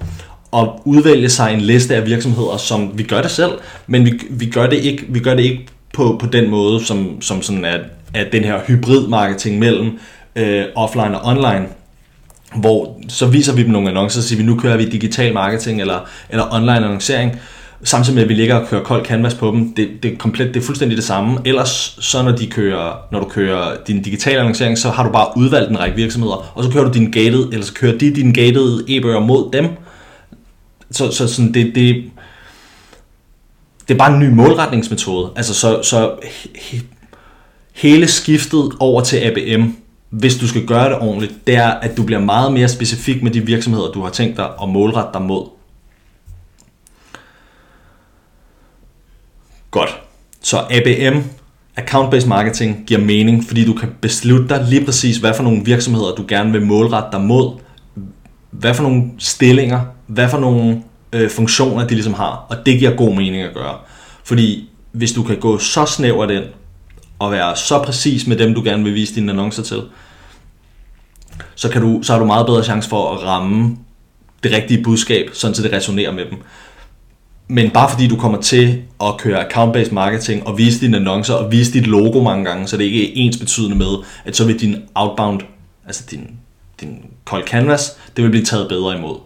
at 0.57 0.69
udvælge 0.85 1.29
sig 1.29 1.55
en 1.55 1.61
liste 1.61 1.97
af 1.97 2.07
virksomheder, 2.07 2.57
som 2.57 2.99
vi 2.99 3.03
gør 3.03 3.23
det 3.23 3.31
selv, 3.31 3.53
men 3.87 4.05
vi, 4.05 4.21
vi, 4.31 4.47
gør, 4.47 4.67
det 4.67 4.77
ikke, 4.77 5.05
vi 5.09 5.19
gør 5.19 5.35
det 5.35 5.43
ikke 5.43 5.67
på, 5.95 6.17
på 6.21 6.27
den 6.27 6.51
måde, 6.51 6.85
som, 6.85 7.23
som 7.23 7.43
sådan 7.43 7.65
er, 7.65 7.79
er 8.15 8.31
den 8.31 8.45
her 8.45 8.61
hybrid 8.67 9.09
marketing 9.09 9.59
mellem 9.59 9.99
øh, 10.37 10.65
offline 10.75 11.21
og 11.21 11.31
online 11.31 11.67
hvor 12.55 13.01
så 13.09 13.27
viser 13.27 13.55
vi 13.55 13.63
dem 13.63 13.71
nogle 13.71 13.89
annoncer, 13.89 14.21
så 14.21 14.29
siger 14.29 14.39
vi, 14.39 14.47
nu 14.47 14.57
kører 14.57 14.77
vi 14.77 14.85
digital 14.85 15.35
marketing 15.35 15.81
eller, 15.81 16.09
eller 16.31 16.55
online 16.55 16.77
annoncering, 16.77 17.41
samtidig 17.83 18.15
med, 18.15 18.23
at 18.23 18.29
vi 18.29 18.35
ligger 18.35 18.55
og 18.55 18.69
kører 18.69 18.83
kold 18.83 19.07
canvas 19.07 19.35
på 19.35 19.51
dem. 19.51 19.75
Det, 19.75 19.89
det, 20.03 20.13
er 20.13 20.17
komplet, 20.17 20.55
det 20.55 20.61
er 20.61 20.65
fuldstændig 20.65 20.97
det 20.97 21.05
samme. 21.05 21.39
Ellers, 21.45 21.97
så 22.01 22.23
når, 22.23 22.33
de 22.33 22.47
kører, 22.47 22.93
når 23.13 23.21
du 23.21 23.29
kører 23.29 23.77
din 23.87 24.03
digitale 24.03 24.39
annoncering, 24.39 24.79
så 24.79 24.91
har 24.91 25.05
du 25.05 25.13
bare 25.13 25.29
udvalgt 25.37 25.71
en 25.71 25.81
række 25.81 25.97
virksomheder, 25.97 26.53
og 26.55 26.65
så 26.65 26.71
kører 26.71 26.85
du 26.85 26.91
din 26.91 27.11
gated, 27.11 27.49
eller 27.53 27.67
så 27.67 27.75
kører 27.75 27.99
de 27.99 28.15
din 28.15 28.33
gated 28.33 28.85
e-bøger 28.89 29.21
mod 29.21 29.53
dem. 29.53 29.69
Så, 30.91 31.11
så 31.11 31.29
sådan, 31.29 31.55
det, 31.55 31.75
det, 31.75 32.05
det 33.89 33.95
er 33.95 33.99
bare 33.99 34.13
en 34.13 34.21
ny 34.21 34.29
målretningsmetode. 34.29 35.33
Altså, 35.37 35.55
så, 35.55 35.83
så 35.83 36.17
he, 36.55 36.83
hele 37.73 38.09
skiftet 38.09 38.73
over 38.81 39.01
til 39.01 39.17
ABM, 39.17 39.71
hvis 40.11 40.37
du 40.37 40.49
skal 40.49 40.67
gøre 40.67 40.89
det 40.89 40.99
ordentligt, 40.99 41.47
det 41.47 41.57
er, 41.57 41.69
at 41.69 41.97
du 41.97 42.03
bliver 42.03 42.21
meget 42.21 42.53
mere 42.53 42.69
specifik 42.69 43.23
med 43.23 43.31
de 43.31 43.41
virksomheder, 43.41 43.93
du 43.93 44.03
har 44.03 44.11
tænkt 44.11 44.37
dig 44.37 44.51
at 44.63 44.69
målrette 44.69 45.11
dig 45.13 45.23
mod. 45.23 45.49
Godt. 49.71 50.01
Så 50.43 50.59
ABM, 50.71 51.19
Account-Based 51.81 52.27
Marketing, 52.27 52.85
giver 52.87 53.01
mening, 53.01 53.45
fordi 53.47 53.65
du 53.65 53.73
kan 53.73 53.95
beslutte 54.01 54.49
dig 54.49 54.67
lige 54.69 54.85
præcis, 54.85 55.17
hvad 55.17 55.35
for 55.35 55.43
nogle 55.43 55.65
virksomheder, 55.65 56.15
du 56.15 56.25
gerne 56.29 56.53
vil 56.53 56.67
målrette 56.67 57.09
dig 57.13 57.21
mod, 57.21 57.59
hvad 58.51 58.75
for 58.75 58.83
nogle 58.83 59.03
stillinger, 59.19 59.81
hvad 60.07 60.29
for 60.29 60.39
nogle 60.39 60.83
øh, 61.15 61.31
funktioner, 61.31 61.87
de 61.87 61.95
ligesom 61.95 62.15
har, 62.15 62.47
og 62.49 62.57
det 62.67 62.79
giver 62.79 62.97
god 62.97 63.15
mening 63.15 63.43
at 63.43 63.55
gøre. 63.55 63.79
Fordi 64.25 64.71
hvis 64.93 65.13
du 65.13 65.23
kan 65.23 65.37
gå 65.37 65.59
så 65.59 65.87
snævert 65.87 66.31
ind, 66.31 66.45
og 67.19 67.33
være 67.33 67.57
så 67.57 67.83
præcis 67.83 68.27
med 68.27 68.37
dem, 68.37 68.55
du 68.55 68.63
gerne 68.65 68.85
vil 68.85 68.95
vise 68.95 69.15
dine 69.15 69.33
annoncer 69.33 69.63
til, 69.63 69.83
så, 71.55 71.69
kan 71.69 71.83
du, 71.83 72.03
så 72.03 72.13
har 72.13 72.21
du 72.21 72.27
meget 72.27 72.47
bedre 72.47 72.65
chance 72.65 72.89
for 72.89 73.15
at 73.15 73.23
ramme 73.23 73.77
det 74.43 74.53
rigtige 74.53 74.83
budskab, 74.83 75.31
sådan 75.33 75.55
så 75.55 75.63
det 75.63 75.73
resonerer 75.73 76.13
med 76.13 76.25
dem. 76.25 76.39
Men 77.49 77.71
bare 77.71 77.91
fordi 77.91 78.09
du 78.09 78.17
kommer 78.17 78.41
til 78.41 78.83
at 79.01 79.17
køre 79.19 79.47
account-based 79.47 79.93
marketing 79.93 80.47
og 80.47 80.59
vise 80.59 80.81
dine 80.81 80.97
annoncer 80.97 81.35
og 81.35 81.53
vise 81.53 81.73
dit 81.73 81.87
logo 81.87 82.23
mange 82.23 82.45
gange, 82.45 82.69
så 82.69 82.77
det 82.77 82.85
ikke 82.85 83.09
er 83.09 83.13
ens 83.15 83.37
betydende 83.37 83.77
med, 83.77 84.05
at 84.25 84.37
så 84.37 84.45
vil 84.45 84.61
din 84.61 84.77
outbound, 84.95 85.41
altså 85.87 86.05
din, 86.11 86.31
din 86.81 87.05
cold 87.25 87.45
canvas, 87.45 87.99
det 88.17 88.25
vil 88.25 88.31
blive 88.31 88.45
taget 88.45 88.69
bedre 88.69 88.99
imod. 88.99 89.17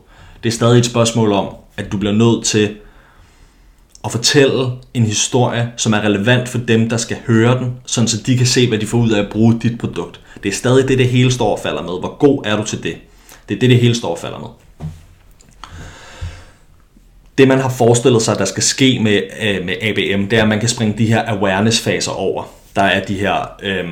Det 0.42 0.48
er 0.48 0.52
stadig 0.52 0.78
et 0.78 0.86
spørgsmål 0.86 1.32
om, 1.32 1.54
at 1.78 1.92
du 1.92 1.98
bliver 1.98 2.14
nødt 2.14 2.44
til 2.44 2.76
at 4.04 4.12
fortælle 4.12 4.70
en 4.94 5.04
historie, 5.04 5.72
som 5.76 5.92
er 5.92 6.00
relevant 6.00 6.48
for 6.48 6.58
dem, 6.58 6.88
der 6.88 6.96
skal 6.96 7.16
høre 7.26 7.58
den, 7.58 7.76
sådan 7.86 8.08
så 8.08 8.22
de 8.26 8.36
kan 8.36 8.46
se, 8.46 8.68
hvad 8.68 8.78
de 8.78 8.86
får 8.86 8.98
ud 8.98 9.10
af 9.10 9.20
at 9.22 9.28
bruge 9.30 9.60
dit 9.62 9.78
produkt. 9.78 10.20
Det 10.42 10.48
er 10.48 10.52
stadig 10.52 10.88
det, 10.88 10.98
det 10.98 11.08
hele 11.08 11.32
står 11.32 11.52
og 11.52 11.58
falder 11.62 11.82
med. 11.82 12.00
Hvor 12.00 12.16
god 12.18 12.42
er 12.46 12.56
du 12.56 12.64
til 12.64 12.82
det? 12.82 12.96
Det 13.48 13.54
er 13.54 13.58
det, 13.60 13.70
det 13.70 13.78
hele 13.78 13.94
står 13.94 14.10
og 14.10 14.18
falder 14.18 14.38
med. 14.38 14.48
Det, 17.38 17.48
man 17.48 17.58
har 17.58 17.68
forestillet 17.68 18.22
sig, 18.22 18.38
der 18.38 18.44
skal 18.44 18.62
ske 18.62 18.98
med, 19.02 19.22
øh, 19.42 19.64
med 19.64 19.74
ABM, 19.82 20.28
det 20.28 20.38
er, 20.38 20.42
at 20.42 20.48
man 20.48 20.60
kan 20.60 20.68
springe 20.68 20.98
de 20.98 21.06
her 21.06 21.22
awareness-faser 21.26 22.10
over. 22.10 22.44
Der 22.76 22.82
er 22.82 23.04
de 23.04 23.14
her 23.14 23.52
øh, 23.62 23.88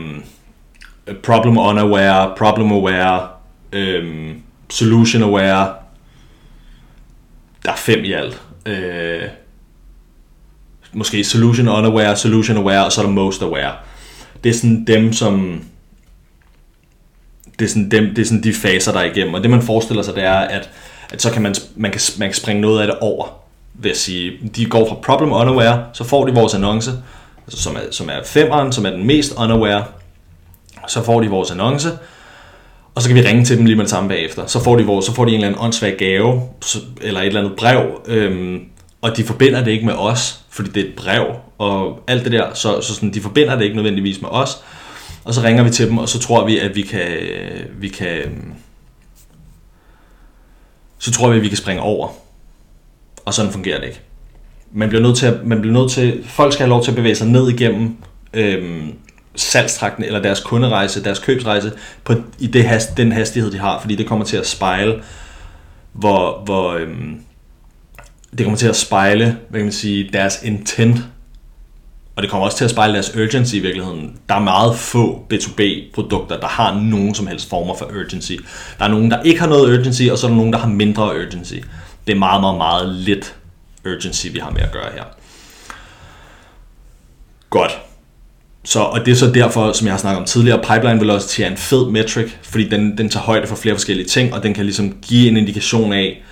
problem 1.23 1.59
unaware, 1.59 2.33
problem 2.39 2.73
aware, 2.73 3.29
øh, 3.73 4.35
solution 4.71 5.23
aware. 5.23 5.75
Der 7.67 7.73
er 7.73 7.77
fem 7.77 8.05
i 8.05 8.13
alt. 8.13 8.43
Øh, 8.67 9.23
måske 10.93 11.25
solution 11.25 11.69
unaware, 11.69 12.17
solution 12.17 12.57
aware, 12.57 12.85
og 12.85 12.93
så 12.93 13.01
er 13.01 13.05
der 13.05 13.13
most 13.13 13.43
aware. 13.43 13.73
Det 14.45 14.51
er 14.51 14.55
sådan 14.55 14.85
dem, 14.85 15.13
som... 15.13 15.65
Det 17.59 17.65
er 17.65 17.69
sådan, 17.69 17.91
dem, 17.91 18.15
det 18.15 18.19
er 18.19 18.27
sådan 18.27 18.43
de 18.43 18.55
faser, 18.55 18.93
der 18.93 19.01
er 19.01 19.05
igennem. 19.05 19.35
Og 19.35 19.43
det 19.43 19.51
man 19.51 19.63
forestiller 19.63 20.03
sig, 20.03 20.15
det 20.15 20.25
er, 20.25 20.39
at, 20.39 20.71
at 21.13 21.23
så 21.23 21.31
kan 21.31 21.43
man, 21.43 21.55
man, 21.77 21.91
kan, 21.91 22.01
man 22.19 22.29
kan 22.29 22.35
springe 22.35 22.61
noget 22.61 22.81
af 22.81 22.87
det 22.87 22.99
over. 22.99 23.27
Ved 23.75 23.91
at 23.91 23.97
sige, 23.97 24.33
de 24.57 24.67
går 24.67 24.89
fra 24.89 24.95
problem 24.95 25.33
unaware, 25.33 25.85
så 25.93 26.05
får 26.05 26.27
de 26.27 26.35
vores 26.35 26.55
annonce, 26.55 26.91
altså, 27.47 27.63
som, 27.63 27.77
er, 27.77 27.81
som 27.91 28.09
er 28.09 28.25
femeren, 28.25 28.73
som 28.73 28.87
er 28.87 28.91
den 28.91 29.07
mest 29.07 29.35
unaware. 29.39 29.85
Så 30.89 31.03
får 31.03 31.21
de 31.21 31.29
vores 31.29 31.51
annonce, 31.51 31.89
og 32.97 33.03
så 33.03 33.09
kan 33.09 33.17
vi 33.17 33.29
ringe 33.29 33.45
til 33.45 33.57
dem 33.59 33.67
lige 33.67 33.77
med 33.77 33.85
det 33.85 33.91
samme 33.91 34.09
bagefter. 34.09 34.47
Så 34.47 34.65
får 34.65 34.77
de, 34.77 34.85
vores, 34.85 35.07
så 35.07 35.15
får 35.15 35.25
de 35.25 35.31
en 35.31 35.35
eller 35.35 35.49
anden 35.49 35.63
åndssvag 35.63 35.97
gave, 35.99 36.43
eller 37.01 37.21
et 37.21 37.27
eller 37.27 37.41
andet 37.41 37.57
brev, 37.57 38.01
øhm, 38.07 38.61
og 39.01 39.17
de 39.17 39.25
forbinder 39.25 39.65
det 39.65 39.71
ikke 39.71 39.87
med 39.87 39.95
os, 39.95 40.41
fordi 40.51 40.71
det 40.71 40.83
er 40.83 40.89
et 40.89 40.95
brev 40.97 41.25
og 41.59 42.03
alt 42.07 42.25
det 42.25 42.33
der, 42.33 42.55
så, 42.55 42.81
så 42.81 42.95
sådan, 42.95 43.15
de 43.15 43.21
forbinder 43.21 43.57
det 43.57 43.65
ikke 43.65 43.77
nødvendigvis 43.77 44.21
med 44.21 44.29
os, 44.33 44.63
og 45.25 45.35
så 45.35 45.43
ringer 45.43 45.63
vi 45.63 45.71
til 45.71 45.89
dem, 45.89 45.99
og 45.99 46.09
så 46.09 46.19
tror 46.19 46.47
vi, 46.47 46.59
at 46.59 46.77
vi 46.77 46.83
kan, 46.83 47.09
vi 47.79 47.89
kan 47.89 48.55
så 50.99 51.11
tror 51.11 51.31
vi, 51.31 51.37
at 51.37 51.43
vi 51.43 51.49
kan 51.49 51.57
springe 51.57 51.83
over. 51.83 52.09
Og 53.25 53.35
sådan 53.35 53.53
fungerer 53.53 53.81
det 53.81 53.87
ikke. 53.87 54.01
Man 54.73 54.89
bliver 54.89 55.03
nødt 55.03 55.17
til, 55.17 55.27
at, 55.27 55.47
man 55.47 55.61
bliver 55.61 55.75
nødt 55.75 55.91
til 55.91 56.25
folk 56.25 56.53
skal 56.53 56.65
have 56.65 56.71
lov 56.71 56.85
til 56.85 56.91
at 56.91 56.97
bevæge 56.97 57.15
sig 57.15 57.27
ned 57.27 57.49
igennem 57.49 57.97
øhm, 58.35 58.93
salgstrakten, 59.37 60.05
eller 60.05 60.23
deres 60.23 60.41
kunderejse, 60.41 61.05
deres 61.05 61.19
købsrejse, 61.19 61.73
på, 62.05 62.15
i 62.39 62.47
det 62.47 62.65
hast, 62.65 62.97
den 62.97 63.13
hastighed, 63.13 63.51
de 63.51 63.59
har, 63.59 63.81
fordi 63.81 63.95
det 63.95 64.07
kommer 64.07 64.25
til 64.25 64.37
at 64.37 64.47
spejle, 64.47 65.03
hvor, 65.93 66.43
hvor, 66.45 66.73
øhm, 66.73 67.21
det 68.39 68.45
kommer 68.45 68.59
til 68.59 68.69
at 68.69 68.77
spejle, 68.77 69.37
hvad 69.49 69.61
kan 69.61 69.67
man 69.67 69.73
sige, 69.73 70.11
deres 70.13 70.43
intent 70.43 70.99
og 72.17 72.23
det 72.23 72.31
kommer 72.31 72.47
også 72.47 72.59
til 72.59 72.65
at 72.65 72.71
spejle 72.71 72.95
deres 72.95 73.17
urgency 73.17 73.55
i 73.55 73.59
virkeligheden. 73.59 74.19
Der 74.29 74.35
er 74.35 74.41
meget 74.41 74.77
få 74.77 75.27
B2B-produkter, 75.33 76.41
der 76.41 76.47
har 76.47 76.75
nogen 76.75 77.15
som 77.15 77.27
helst 77.27 77.49
former 77.49 77.75
for 77.75 77.85
urgency. 77.85 78.33
Der 78.79 78.85
er 78.85 78.89
nogen, 78.89 79.11
der 79.11 79.23
ikke 79.23 79.41
har 79.41 79.49
noget 79.49 79.79
urgency, 79.79 80.03
og 80.11 80.19
så 80.19 80.27
er 80.27 80.31
der 80.31 80.37
nogen, 80.37 80.53
der 80.53 80.59
har 80.59 80.69
mindre 80.69 81.05
urgency. 81.05 81.55
Det 82.07 82.13
er 82.13 82.19
meget, 82.19 82.41
meget, 82.41 82.57
meget 82.57 82.89
lidt 82.89 83.35
urgency, 83.87 84.27
vi 84.33 84.39
har 84.39 84.51
med 84.51 84.61
at 84.61 84.73
gøre 84.73 84.93
her. 84.95 85.05
Godt. 87.51 87.79
Så, 88.67 88.81
og 88.81 89.07
det 89.07 89.13
er 89.13 89.17
så 89.17 89.31
derfor, 89.31 89.73
som 89.73 89.87
jeg 89.87 89.93
har 89.95 89.99
snakket 89.99 90.19
om 90.19 90.25
tidligere, 90.25 90.63
pipeline 90.63 91.01
velocity 91.01 91.41
er 91.41 91.47
en 91.47 91.57
fed 91.57 91.91
metric, 91.91 92.33
fordi 92.43 92.69
den, 92.69 92.99
den 92.99 93.09
tager 93.09 93.25
højde 93.25 93.47
for 93.47 93.57
flere 93.57 93.75
forskellige 93.75 94.07
ting, 94.07 94.35
og 94.35 94.43
den 94.43 94.55
kan 94.55 94.65
ligesom 94.65 94.97
give 95.03 95.29
en 95.29 95.37
indikation 95.37 95.93
af, 95.93 96.23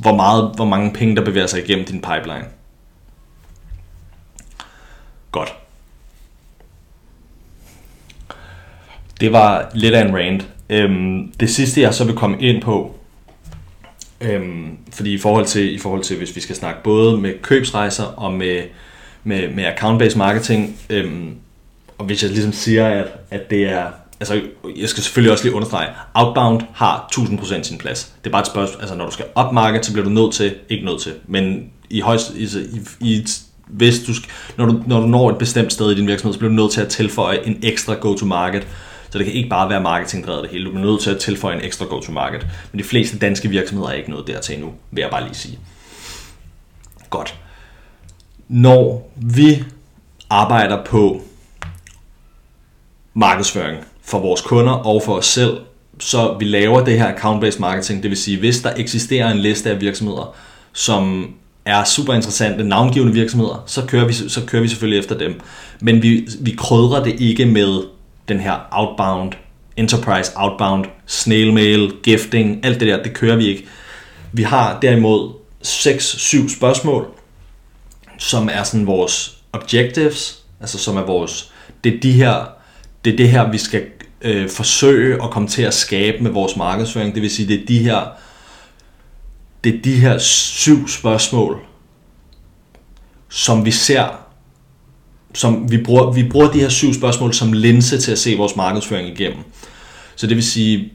hvor, 0.00 0.14
meget, 0.14 0.52
hvor 0.56 0.64
mange 0.64 0.92
penge, 0.92 1.16
der 1.16 1.24
bevæger 1.24 1.46
sig 1.46 1.64
igennem 1.64 1.84
din 1.84 2.00
pipeline. 2.00 2.44
Godt. 5.32 5.54
Det 9.20 9.32
var 9.32 9.70
lidt 9.74 9.94
af 9.94 10.04
en 10.04 10.16
rant. 10.16 10.48
Øhm, 10.70 11.32
det 11.40 11.50
sidste, 11.50 11.80
jeg 11.80 11.94
så 11.94 12.04
vil 12.04 12.14
komme 12.14 12.40
ind 12.40 12.62
på, 12.62 12.94
øhm, 14.20 14.78
fordi 14.92 15.14
i 15.14 15.18
forhold, 15.18 15.46
til, 15.46 15.74
i 15.74 15.78
forhold 15.78 16.02
til, 16.02 16.16
hvis 16.18 16.36
vi 16.36 16.40
skal 16.40 16.56
snakke 16.56 16.82
både 16.82 17.18
med 17.18 17.34
købsrejser 17.42 18.04
og 18.04 18.32
med, 18.32 18.62
med, 19.24 19.48
med 19.48 19.64
account-based 19.64 20.16
marketing, 20.16 20.76
øhm, 20.90 21.34
og 21.98 22.04
hvis 22.04 22.22
jeg 22.22 22.30
ligesom 22.30 22.52
siger, 22.52 22.86
at, 22.86 23.06
at 23.30 23.50
det 23.50 23.64
er, 23.64 23.86
altså 24.20 24.40
jeg 24.76 24.88
skal 24.88 25.02
selvfølgelig 25.02 25.32
også 25.32 25.44
lige 25.44 25.54
understrege, 25.54 25.88
outbound 26.14 26.62
har 26.74 27.08
1000% 27.18 27.62
sin 27.62 27.78
plads. 27.78 28.12
Det 28.24 28.30
er 28.30 28.32
bare 28.32 28.40
et 28.40 28.46
spørgsmål, 28.46 28.80
altså 28.80 28.96
når 28.96 29.06
du 29.06 29.12
skal 29.12 29.24
upmarket, 29.46 29.86
så 29.86 29.92
bliver 29.92 30.04
du 30.04 30.10
nødt 30.10 30.34
til, 30.34 30.54
ikke 30.68 30.84
nødt 30.84 31.02
til, 31.02 31.12
men 31.26 31.70
i 31.90 32.00
højst, 32.00 32.34
i, 32.34 32.48
i, 33.00 33.26
hvis 33.66 34.00
du, 34.00 34.12
når, 34.56 34.66
du, 34.66 34.82
når 34.86 35.00
du 35.00 35.06
når 35.06 35.30
et 35.30 35.38
bestemt 35.38 35.72
sted 35.72 35.90
i 35.90 35.94
din 35.94 36.06
virksomhed, 36.06 36.32
så 36.32 36.38
bliver 36.38 36.50
du 36.50 36.56
nødt 36.56 36.72
til 36.72 36.80
at 36.80 36.88
tilføje 36.88 37.38
en 37.46 37.58
ekstra 37.62 37.94
go-to-market. 37.94 38.66
Så 39.10 39.18
det 39.18 39.26
kan 39.26 39.34
ikke 39.34 39.48
bare 39.48 39.70
være 39.70 39.80
marketingdrevet 39.80 40.42
det 40.42 40.50
hele. 40.50 40.64
Du 40.64 40.70
bliver 40.70 40.86
nødt 40.86 41.00
til 41.00 41.10
at 41.10 41.18
tilføje 41.18 41.56
en 41.56 41.64
ekstra 41.64 41.84
go-to-market. 41.84 42.46
Men 42.72 42.78
de 42.78 42.84
fleste 42.84 43.18
danske 43.18 43.48
virksomheder 43.48 43.90
er 43.90 43.94
ikke 43.94 44.10
nået 44.10 44.26
dertil 44.26 44.54
endnu, 44.54 44.72
vil 44.90 45.02
jeg 45.02 45.10
bare 45.10 45.24
lige 45.24 45.34
sige. 45.34 45.58
Godt. 47.10 47.41
Når 48.48 49.10
vi 49.16 49.64
arbejder 50.30 50.84
på 50.84 51.20
markedsføring 53.14 53.78
for 54.02 54.18
vores 54.18 54.40
kunder 54.40 54.72
og 54.72 55.02
for 55.02 55.14
os 55.16 55.26
selv, 55.26 55.58
så 56.00 56.36
vi 56.38 56.44
laver 56.44 56.84
det 56.84 56.98
her 56.98 57.14
account-based 57.14 57.60
marketing, 57.60 58.02
det 58.02 58.10
vil 58.10 58.18
sige, 58.18 58.38
hvis 58.38 58.60
der 58.60 58.72
eksisterer 58.76 59.30
en 59.30 59.38
liste 59.38 59.70
af 59.70 59.80
virksomheder, 59.80 60.34
som 60.72 61.34
er 61.64 61.84
super 61.84 62.14
interessante, 62.14 62.64
navngivende 62.64 63.12
virksomheder, 63.12 63.62
så 63.66 63.86
kører 63.86 64.06
vi, 64.06 64.12
så 64.12 64.40
kører 64.46 64.62
vi 64.62 64.68
selvfølgelig 64.68 64.98
efter 64.98 65.18
dem. 65.18 65.40
Men 65.80 66.02
vi, 66.02 66.28
vi 66.40 66.54
krydrer 66.58 67.04
det 67.04 67.20
ikke 67.20 67.46
med 67.46 67.82
den 68.28 68.40
her 68.40 68.68
outbound, 68.70 69.32
enterprise 69.76 70.32
outbound, 70.36 70.84
snail 71.06 71.52
mail, 71.52 71.92
gifting, 72.02 72.64
alt 72.64 72.80
det 72.80 72.88
der, 72.88 73.02
det 73.02 73.14
kører 73.14 73.36
vi 73.36 73.46
ikke. 73.46 73.66
Vi 74.32 74.42
har 74.42 74.78
derimod 74.80 75.32
6-7 75.64 76.56
spørgsmål, 76.56 77.06
som 78.22 78.48
er 78.52 78.62
sådan 78.62 78.86
vores 78.86 79.38
objectives, 79.52 80.42
altså 80.60 80.78
som 80.78 80.96
er 80.96 81.02
vores, 81.02 81.52
det 81.84 81.94
er 81.94 82.00
de 82.00 82.12
her, 82.12 82.44
det 83.04 83.12
er 83.12 83.16
det 83.16 83.28
her, 83.28 83.50
vi 83.50 83.58
skal 83.58 83.82
øh, 84.22 84.48
forsøge 84.48 85.22
at 85.22 85.30
komme 85.30 85.48
til 85.48 85.62
at 85.62 85.74
skabe 85.74 86.22
med 86.22 86.30
vores 86.30 86.56
markedsføring. 86.56 87.14
Det 87.14 87.22
vil 87.22 87.30
sige, 87.30 87.48
det 87.48 87.62
er 87.62 87.66
de 87.66 87.78
her 87.78 88.06
det 89.64 89.74
er 89.74 89.82
de 89.82 89.94
her 89.94 90.18
syv 90.18 90.88
spørgsmål, 90.88 91.60
som 93.28 93.64
vi 93.64 93.70
ser, 93.70 94.08
som 95.34 95.70
vi 95.70 95.82
bruger, 95.82 96.12
vi 96.12 96.28
bruger 96.28 96.50
de 96.50 96.60
her 96.60 96.68
syv 96.68 96.94
spørgsmål 96.94 97.34
som 97.34 97.52
linse 97.52 97.98
til 97.98 98.12
at 98.12 98.18
se 98.18 98.36
vores 98.36 98.56
markedsføring 98.56 99.08
igennem. 99.08 99.42
Så 100.16 100.26
det 100.26 100.36
vil 100.36 100.44
sige, 100.44 100.92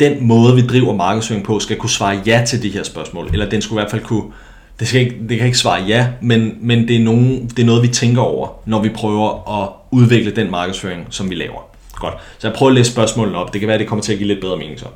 den 0.00 0.26
måde 0.26 0.54
vi 0.54 0.66
driver 0.66 0.94
markedsføring 0.94 1.44
på, 1.44 1.60
skal 1.60 1.76
kunne 1.76 1.90
svare 1.90 2.22
ja 2.26 2.44
til 2.46 2.62
de 2.62 2.70
her 2.70 2.82
spørgsmål, 2.82 3.28
eller 3.32 3.50
den 3.50 3.62
skulle 3.62 3.80
i 3.80 3.82
hvert 3.82 3.90
fald 3.90 4.04
kunne, 4.04 4.32
det, 4.80 4.88
skal 4.88 5.00
ikke, 5.00 5.16
det 5.28 5.36
kan 5.36 5.46
ikke 5.46 5.58
svare 5.58 5.82
ja, 5.82 6.08
men, 6.20 6.58
men 6.60 6.88
det, 6.88 6.96
er 6.96 7.00
nogen, 7.00 7.46
det 7.56 7.62
er 7.62 7.66
noget, 7.66 7.82
vi 7.82 7.88
tænker 7.88 8.22
over, 8.22 8.48
når 8.66 8.82
vi 8.82 8.88
prøver 8.88 9.60
at 9.62 9.68
udvikle 9.90 10.30
den 10.30 10.50
markedsføring, 10.50 11.06
som 11.10 11.30
vi 11.30 11.34
laver. 11.34 11.68
Godt. 11.94 12.14
Så 12.38 12.48
jeg 12.48 12.56
prøver 12.56 12.70
at 12.70 12.76
læse 12.76 12.92
spørgsmålene 12.92 13.38
op. 13.38 13.52
Det 13.52 13.60
kan 13.60 13.66
være, 13.66 13.74
at 13.74 13.80
det 13.80 13.88
kommer 13.88 14.02
til 14.02 14.12
at 14.12 14.18
give 14.18 14.28
lidt 14.28 14.40
bedre 14.40 14.56
mening 14.56 14.80
så. 14.80 14.86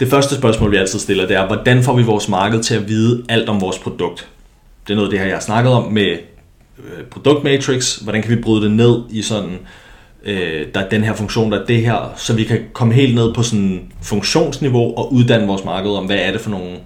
Det 0.00 0.08
første 0.08 0.36
spørgsmål, 0.36 0.70
vi 0.70 0.76
altid 0.76 0.98
stiller, 0.98 1.26
det 1.26 1.36
er, 1.36 1.46
hvordan 1.46 1.82
får 1.82 1.96
vi 1.96 2.02
vores 2.02 2.28
marked 2.28 2.62
til 2.62 2.74
at 2.74 2.88
vide 2.88 3.24
alt 3.28 3.48
om 3.48 3.60
vores 3.60 3.78
produkt? 3.78 4.28
Det 4.86 4.92
er 4.92 4.96
noget 4.96 5.08
af 5.08 5.10
det 5.10 5.18
her, 5.18 5.26
jeg 5.26 5.36
har 5.36 5.40
snakket 5.40 5.72
om 5.72 5.92
med 5.92 6.18
øh, 6.78 7.04
produktmatrix. 7.10 7.96
Hvordan 7.96 8.22
kan 8.22 8.30
vi 8.36 8.42
bryde 8.42 8.64
det 8.64 8.70
ned 8.70 9.02
i 9.10 9.22
sådan, 9.22 9.58
øh, 10.24 10.66
der 10.74 10.80
er 10.80 10.88
den 10.88 11.04
her 11.04 11.14
funktion, 11.14 11.52
der 11.52 11.60
er 11.60 11.66
det 11.66 11.80
her, 11.80 12.12
så 12.16 12.34
vi 12.34 12.44
kan 12.44 12.60
komme 12.72 12.94
helt 12.94 13.14
ned 13.14 13.34
på 13.34 13.42
sådan 13.42 13.92
funktionsniveau 14.02 14.96
og 14.96 15.12
uddanne 15.12 15.46
vores 15.46 15.64
marked 15.64 15.90
om, 15.90 16.06
hvad 16.06 16.16
er 16.16 16.32
det 16.32 16.40
for 16.40 16.50
nogle 16.50 16.76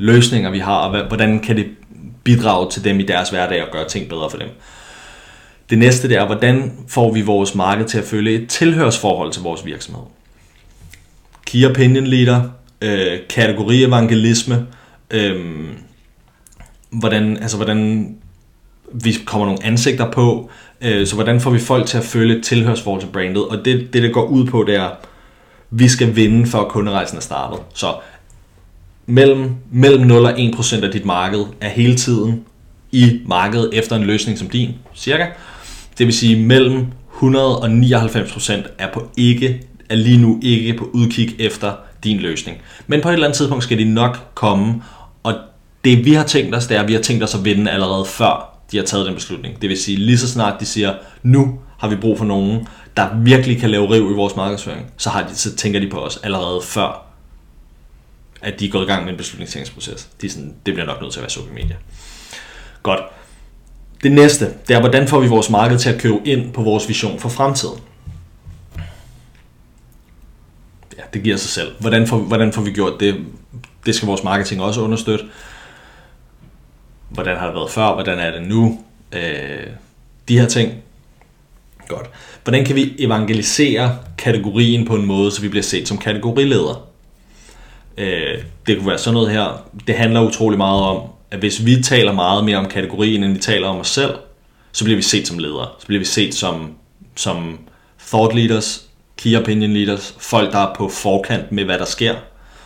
løsninger, 0.00 0.50
vi 0.50 0.58
har, 0.58 0.76
og 0.76 1.06
hvordan 1.06 1.40
kan 1.40 1.56
det 1.56 1.66
bidrage 2.24 2.70
til 2.70 2.84
dem 2.84 3.00
i 3.00 3.02
deres 3.02 3.30
hverdag 3.30 3.62
og 3.62 3.68
gøre 3.72 3.88
ting 3.88 4.08
bedre 4.08 4.30
for 4.30 4.38
dem. 4.38 4.48
Det 5.70 5.78
næste 5.78 6.08
det 6.08 6.16
er, 6.16 6.26
hvordan 6.26 6.72
får 6.88 7.12
vi 7.12 7.20
vores 7.20 7.54
marked 7.54 7.86
til 7.86 7.98
at 7.98 8.04
følge 8.04 8.42
et 8.42 8.48
tilhørsforhold 8.48 9.32
til 9.32 9.42
vores 9.42 9.66
virksomhed. 9.66 10.02
Key 11.46 11.70
Opinion 11.70 12.06
Leader, 12.06 12.42
øh, 12.82 13.18
kategorievangelisme, 13.28 14.66
øh, 15.10 15.68
hvordan, 16.90 17.36
altså 17.36 17.56
hvordan 17.56 18.08
vi 18.92 19.12
kommer 19.24 19.46
nogle 19.46 19.64
ansigter 19.64 20.10
på, 20.10 20.50
øh, 20.80 21.06
så 21.06 21.14
hvordan 21.14 21.40
får 21.40 21.50
vi 21.50 21.58
folk 21.58 21.86
til 21.86 21.98
at 21.98 22.04
føle 22.04 22.38
et 22.38 22.44
tilhørsforhold 22.44 23.02
til 23.02 23.08
brandet, 23.08 23.48
og 23.48 23.64
det, 23.64 23.92
det, 23.92 24.02
det 24.02 24.12
går 24.12 24.24
ud 24.24 24.46
på, 24.46 24.64
det 24.66 24.74
er, 24.74 24.90
vi 25.70 25.88
skal 25.88 26.16
vinde, 26.16 26.46
før 26.46 26.64
kunderejsen 26.64 27.16
er 27.16 27.22
startet. 27.22 27.58
Så 27.74 27.94
mellem, 29.10 29.50
mellem 29.72 30.06
0 30.06 30.24
og 30.24 30.32
1% 30.32 30.84
af 30.84 30.90
dit 30.90 31.04
marked 31.04 31.44
er 31.60 31.68
hele 31.68 31.94
tiden 31.94 32.44
i 32.92 33.20
markedet 33.26 33.70
efter 33.72 33.96
en 33.96 34.02
løsning 34.02 34.38
som 34.38 34.48
din, 34.48 34.70
cirka. 34.94 35.26
Det 35.98 36.06
vil 36.06 36.14
sige, 36.14 36.42
mellem 36.42 36.86
100 37.14 37.58
og 37.58 37.68
99% 37.68 38.52
er 38.78 38.92
på 38.92 39.08
ikke 39.16 39.60
er 39.88 39.94
lige 39.94 40.18
nu 40.18 40.38
ikke 40.42 40.74
på 40.74 40.90
udkig 40.92 41.34
efter 41.38 41.72
din 42.04 42.18
løsning. 42.18 42.58
Men 42.86 43.00
på 43.00 43.08
et 43.08 43.12
eller 43.12 43.26
andet 43.26 43.36
tidspunkt 43.36 43.64
skal 43.64 43.78
de 43.78 43.84
nok 43.84 44.18
komme, 44.34 44.82
og 45.22 45.34
det 45.84 46.04
vi 46.04 46.12
har 46.12 46.24
tænkt 46.24 46.54
os, 46.54 46.66
det 46.66 46.76
er, 46.76 46.82
at 46.82 46.88
vi 46.88 46.92
har 46.92 47.00
tænkt 47.00 47.24
os 47.24 47.34
at 47.34 47.44
vinde 47.44 47.70
allerede 47.70 48.04
før 48.04 48.58
de 48.72 48.76
har 48.76 48.84
taget 48.84 49.06
den 49.06 49.14
beslutning. 49.14 49.62
Det 49.62 49.68
vil 49.68 49.78
sige, 49.78 49.96
lige 49.96 50.18
så 50.18 50.28
snart 50.28 50.60
de 50.60 50.66
siger, 50.66 50.94
nu 51.22 51.58
har 51.78 51.88
vi 51.88 51.96
brug 51.96 52.18
for 52.18 52.24
nogen, 52.24 52.66
der 52.96 53.08
virkelig 53.22 53.58
kan 53.60 53.70
lave 53.70 53.90
riv 53.90 54.10
i 54.10 54.14
vores 54.14 54.36
markedsføring, 54.36 54.86
så, 54.96 55.10
har 55.10 55.26
de, 55.26 55.34
så 55.34 55.56
tænker 55.56 55.80
de 55.80 55.90
på 55.90 55.98
os 55.98 56.16
allerede 56.22 56.60
før, 56.62 57.09
at 58.42 58.60
de 58.60 58.66
er 58.66 58.70
gået 58.70 58.84
i 58.84 58.86
gang 58.86 59.04
med 59.04 59.12
en 59.12 59.16
beslutningstagningsproces. 59.16 60.08
De 60.20 60.26
er 60.26 60.30
sådan, 60.30 60.54
det 60.66 60.74
bliver 60.74 60.86
nok 60.86 61.00
nødt 61.00 61.12
til 61.12 61.20
at 61.20 61.22
være 61.22 61.30
social 61.30 61.54
media. 61.54 61.76
Godt. 62.82 63.00
Det 64.02 64.12
næste, 64.12 64.54
det 64.68 64.76
er, 64.76 64.80
hvordan 64.80 65.08
får 65.08 65.20
vi 65.20 65.28
vores 65.28 65.50
marked 65.50 65.78
til 65.78 65.90
at 65.90 66.00
købe 66.00 66.18
ind 66.24 66.52
på 66.52 66.62
vores 66.62 66.88
vision 66.88 67.20
for 67.20 67.28
fremtiden? 67.28 67.80
ja, 71.00 71.04
det 71.14 71.22
giver 71.22 71.36
sig 71.36 71.50
selv. 71.50 71.72
Hvordan 71.78 72.06
får, 72.06 72.18
hvordan 72.18 72.52
får 72.52 72.62
vi 72.62 72.70
gjort 72.70 73.00
det? 73.00 73.16
Det 73.86 73.94
skal 73.94 74.06
vores 74.06 74.24
marketing 74.24 74.62
også 74.62 74.80
understøtte. 74.80 75.24
Hvordan 77.08 77.36
har 77.36 77.46
det 77.46 77.54
været 77.54 77.70
før? 77.70 77.94
Hvordan 77.94 78.18
er 78.18 78.30
det 78.30 78.48
nu? 78.48 78.80
Øh, 79.12 79.66
de 80.28 80.38
her 80.38 80.46
ting. 80.46 80.72
Godt. 81.88 82.10
Hvordan 82.44 82.64
kan 82.64 82.76
vi 82.76 82.94
evangelisere 82.98 83.98
kategorien 84.18 84.86
på 84.86 84.94
en 84.94 85.06
måde, 85.06 85.30
så 85.30 85.40
vi 85.40 85.48
bliver 85.48 85.62
set 85.62 85.88
som 85.88 85.98
kategorileder? 85.98 86.89
Øh, 88.00 88.38
det 88.66 88.76
kunne 88.76 88.88
være 88.88 88.98
sådan 88.98 89.14
noget 89.14 89.30
her. 89.30 89.64
Det 89.86 89.94
handler 89.94 90.20
utrolig 90.20 90.58
meget 90.58 90.82
om, 90.82 91.02
at 91.30 91.38
hvis 91.38 91.66
vi 91.66 91.82
taler 91.82 92.12
meget 92.12 92.44
mere 92.44 92.56
om 92.56 92.68
kategorien, 92.68 93.24
end 93.24 93.32
vi 93.32 93.38
taler 93.38 93.68
om 93.68 93.76
os 93.76 93.88
selv, 93.88 94.14
så 94.72 94.84
bliver 94.84 94.96
vi 94.96 95.02
set 95.02 95.28
som 95.28 95.38
ledere. 95.38 95.68
Så 95.78 95.86
bliver 95.86 95.98
vi 95.98 96.04
set 96.04 96.34
som, 96.34 96.72
som 97.16 97.58
thought 98.08 98.34
leaders, 98.34 98.84
key 99.18 99.36
opinion 99.36 99.72
leaders, 99.72 100.14
folk 100.20 100.52
der 100.52 100.58
er 100.58 100.74
på 100.74 100.88
forkant 100.88 101.52
med 101.52 101.64
hvad 101.64 101.78
der 101.78 101.84
sker, 101.84 102.14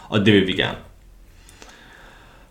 og 0.09 0.27
det 0.27 0.35
vil 0.35 0.47
vi 0.47 0.53
gerne. 0.53 0.79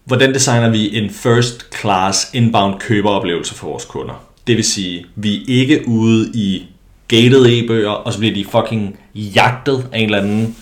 Hvordan 0.06 0.34
designer 0.34 0.70
vi 0.70 0.98
en 0.98 1.10
first 1.10 1.80
class 1.82 2.34
inbound 2.34 2.80
køberoplevelse 2.80 3.56
for 3.56 3.68
vores 3.68 3.86
kunder? 3.86 4.24
Det 4.48 4.56
vil 4.56 4.64
sige, 4.64 5.06
vi 5.16 5.36
er 5.36 5.44
ikke 5.48 5.88
ude 5.88 6.32
i 6.34 6.66
gated 7.08 7.46
e-bøger, 7.46 7.90
og 7.90 8.14
så 8.14 8.20
bliver 8.20 8.34
de 8.34 8.46
fucking 8.46 9.00
jagtet 9.16 9.88
af 9.92 10.00
en 10.00 10.06
eller 10.06 10.18
anden 10.18 10.56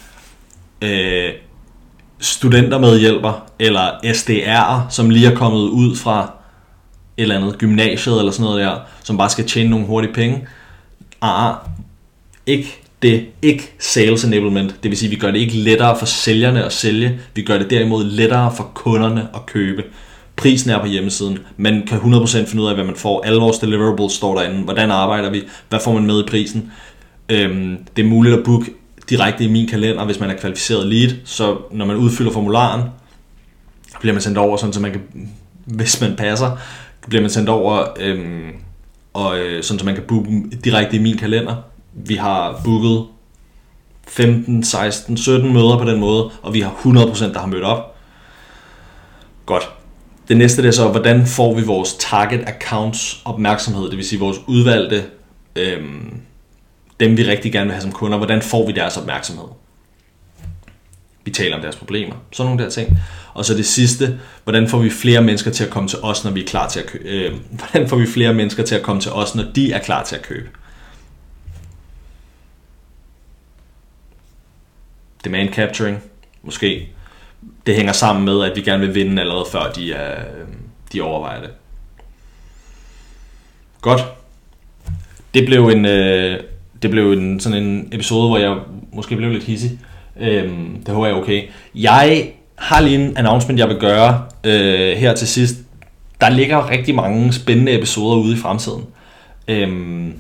øh, 0.82 1.32
studentermedhjælper, 2.22 3.46
eller 3.60 3.88
SDR'er, 4.04 4.90
som 4.90 5.10
lige 5.10 5.28
er 5.28 5.36
kommet 5.36 5.62
ud 5.62 5.96
fra 5.96 6.34
et 7.18 7.22
eller 7.22 7.36
andet 7.36 7.58
gymnasiet 7.58 8.20
eller 8.20 8.32
sådan 8.32 8.44
noget 8.44 8.66
der, 8.66 8.78
som 9.04 9.18
bare 9.18 9.30
skal 9.30 9.48
tjene 9.48 9.70
nogle 9.70 9.86
hurtige 9.86 10.14
penge. 10.14 10.48
Ah, 11.22 11.54
ikke 12.46 12.82
det 13.02 13.26
ikke 13.42 13.74
sales 13.80 14.24
enablement, 14.24 14.76
det 14.84 14.92
vil 14.92 14.98
sige, 14.98 15.08
at 15.08 15.12
vi 15.12 15.20
gør 15.20 15.32
det 15.32 15.40
ikke 15.40 15.54
lettere 15.54 16.00
for 16.00 16.06
sælgerne 16.06 16.64
at 16.64 16.74
sælge, 16.74 17.20
vi 17.36 17.42
gør 17.42 17.58
det 17.58 17.70
derimod 17.70 18.04
lettere 18.04 18.54
for 18.56 18.72
kunderne 18.74 19.28
at 19.34 19.46
købe. 19.46 19.84
prisen 20.36 20.70
er 20.70 20.80
på 20.80 20.86
hjemmesiden. 20.88 21.40
Man 21.58 21.84
kan 21.88 21.98
100% 21.98 22.46
finde 22.46 22.64
ud 22.64 22.68
af, 22.68 22.76
hvad 22.76 22.86
man 22.86 22.96
får. 22.96 23.22
Alle 23.26 23.40
vores 23.40 23.60
deliverables 23.60 24.14
står 24.14 24.36
derinde. 24.40 24.64
Hvordan 24.64 24.92
arbejder 24.92 25.30
vi? 25.30 25.44
Hvad 25.70 25.80
får 25.84 25.94
man 25.94 26.06
med 26.06 26.20
i 26.20 26.28
prisen? 26.28 26.72
Øhm, 27.30 27.78
det 27.96 28.06
er 28.06 28.10
muligt 28.10 28.36
at 28.36 28.44
booke 28.44 28.72
direkte 29.12 29.44
i 29.44 29.48
min 29.48 29.68
kalender, 29.68 30.06
hvis 30.06 30.20
man 30.20 30.30
er 30.30 30.38
kvalificeret 30.38 30.88
lead. 30.88 31.10
Så 31.26 31.58
når 31.72 31.86
man 31.86 31.96
udfylder 31.96 32.32
formularen, 32.32 32.82
bliver 34.00 34.14
man 34.14 34.22
sendt 34.22 34.38
over, 34.38 34.58
sådan, 34.58 34.74
så 34.74 34.80
man 34.80 34.92
kan, 34.92 35.02
hvis 35.66 36.02
man 36.02 36.16
passer, 36.16 36.58
bliver 37.08 37.22
man 37.22 37.30
sendt 37.30 37.50
over, 37.50 37.86
øhm, 38.00 38.50
og, 39.14 39.40
øh, 39.40 39.64
sådan, 39.64 39.80
så 39.80 39.86
man 39.86 39.96
kan 39.96 40.04
booke 40.08 40.30
direkte 40.64 40.96
i 40.96 41.00
min 41.00 41.18
kalender. 41.18 41.56
Vi 41.94 42.16
har 42.16 42.62
booket 42.64 43.06
15, 44.08 44.64
16, 44.64 45.18
17 45.18 45.54
møder 45.54 45.78
på 45.78 45.86
den 45.86 46.00
måde, 46.00 46.30
og 46.42 46.54
vi 46.54 46.60
har 46.62 46.72
100% 46.72 47.34
der 47.34 47.40
har 47.40 47.48
mødt 47.48 47.64
op. 47.64 47.96
Godt. 49.46 49.70
Det 50.28 50.38
næste 50.38 50.62
det 50.62 50.68
er 50.68 50.72
så, 50.72 50.88
hvordan 50.88 51.26
får 51.26 51.56
vi 51.56 51.62
vores 51.62 51.96
target 52.00 52.44
accounts 52.48 53.22
opmærksomhed, 53.26 53.90
det 53.90 53.98
vil 53.98 54.06
sige 54.06 54.20
vores 54.20 54.38
udvalgte, 54.48 55.04
øhm, 55.56 56.22
dem 57.02 57.18
vi 57.18 57.24
rigtig 57.24 57.52
gerne 57.52 57.66
vil 57.66 57.74
have 57.74 57.82
som 57.82 57.92
kunder, 57.92 58.18
hvordan 58.18 58.42
får 58.42 58.66
vi 58.66 58.72
deres 58.72 58.98
opmærksomhed? 58.98 59.48
Vi 61.24 61.32
taler 61.32 61.56
om 61.56 61.62
deres 61.62 61.76
problemer, 61.76 62.16
sådan 62.32 62.50
nogle 62.50 62.64
der 62.64 62.70
ting. 62.70 62.98
Og 63.34 63.46
så 63.46 63.54
det 63.54 63.66
sidste, 63.66 64.20
hvordan 64.44 64.68
får 64.68 64.80
vi 64.80 64.90
flere 64.90 65.22
mennesker 65.22 65.52
til 65.52 65.64
at 65.64 65.70
komme 65.70 65.90
til 65.90 66.00
os, 66.00 66.24
når 66.24 66.32
vi 66.32 66.42
er 66.42 66.48
klar 66.48 66.70
til 66.70 66.80
at 66.80 66.86
købe? 66.86 67.10
Øh, 67.10 67.34
hvordan 67.60 67.90
får 67.90 67.98
vi 67.98 68.08
flere 68.08 68.34
mennesker 68.34 68.64
til 68.64 68.76
at 68.76 68.82
komme 68.82 69.02
til 69.02 69.12
os, 69.12 69.36
når 69.36 69.44
de 69.56 69.72
er 69.72 69.80
klar 69.80 70.04
til 70.04 70.16
at 70.16 70.22
købe? 70.22 70.50
Demand 75.24 75.54
capturing, 75.54 76.04
måske. 76.44 76.90
Det 77.66 77.76
hænger 77.76 77.94
sammen 77.94 78.26
med, 78.26 78.44
at 78.44 78.56
vi 78.56 78.62
gerne 78.62 78.86
vil 78.86 78.96
vinde 78.96 79.22
allerede 79.22 79.46
før 79.52 79.72
de, 79.72 79.94
er, 79.94 80.20
øh, 80.20 80.48
de 80.94 81.02
overvejer 81.02 81.42
det. 81.42 81.50
Godt. 83.82 84.02
Det 85.34 85.46
blev 85.46 85.68
en, 85.68 85.86
øh, 85.86 86.40
det 86.82 86.92
blev 86.92 87.12
en 87.12 87.40
sådan 87.40 87.64
en 87.64 87.90
episode, 87.92 88.28
hvor 88.28 88.38
jeg 88.38 88.58
måske 88.94 89.16
blev 89.16 89.32
lidt 89.32 89.44
hissig. 89.44 89.80
Øhm, 90.20 90.84
det 90.86 90.94
håber 90.94 91.08
jeg 91.08 91.16
er 91.16 91.22
okay. 91.22 91.44
Jeg 91.76 92.32
har 92.56 92.82
lige 92.82 92.96
en 92.96 93.18
announcement, 93.18 93.60
jeg 93.60 93.70
vil 93.70 93.78
gøre 93.78 94.24
øh, 94.44 94.98
her 94.98 95.16
til 95.16 95.28
sidst. 95.28 95.56
Der 96.22 96.30
ligger 96.30 96.70
rigtig 96.70 96.96
mange 96.96 97.34
spændende 97.34 97.78
episoder 97.78 98.18
ude 98.18 98.34
i 98.34 98.38
fremtiden. 98.38 98.84
Øhm, 99.48 100.14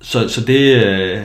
så, 0.00 0.28
så 0.28 0.40
det, 0.40 0.84
øh, 0.84 1.20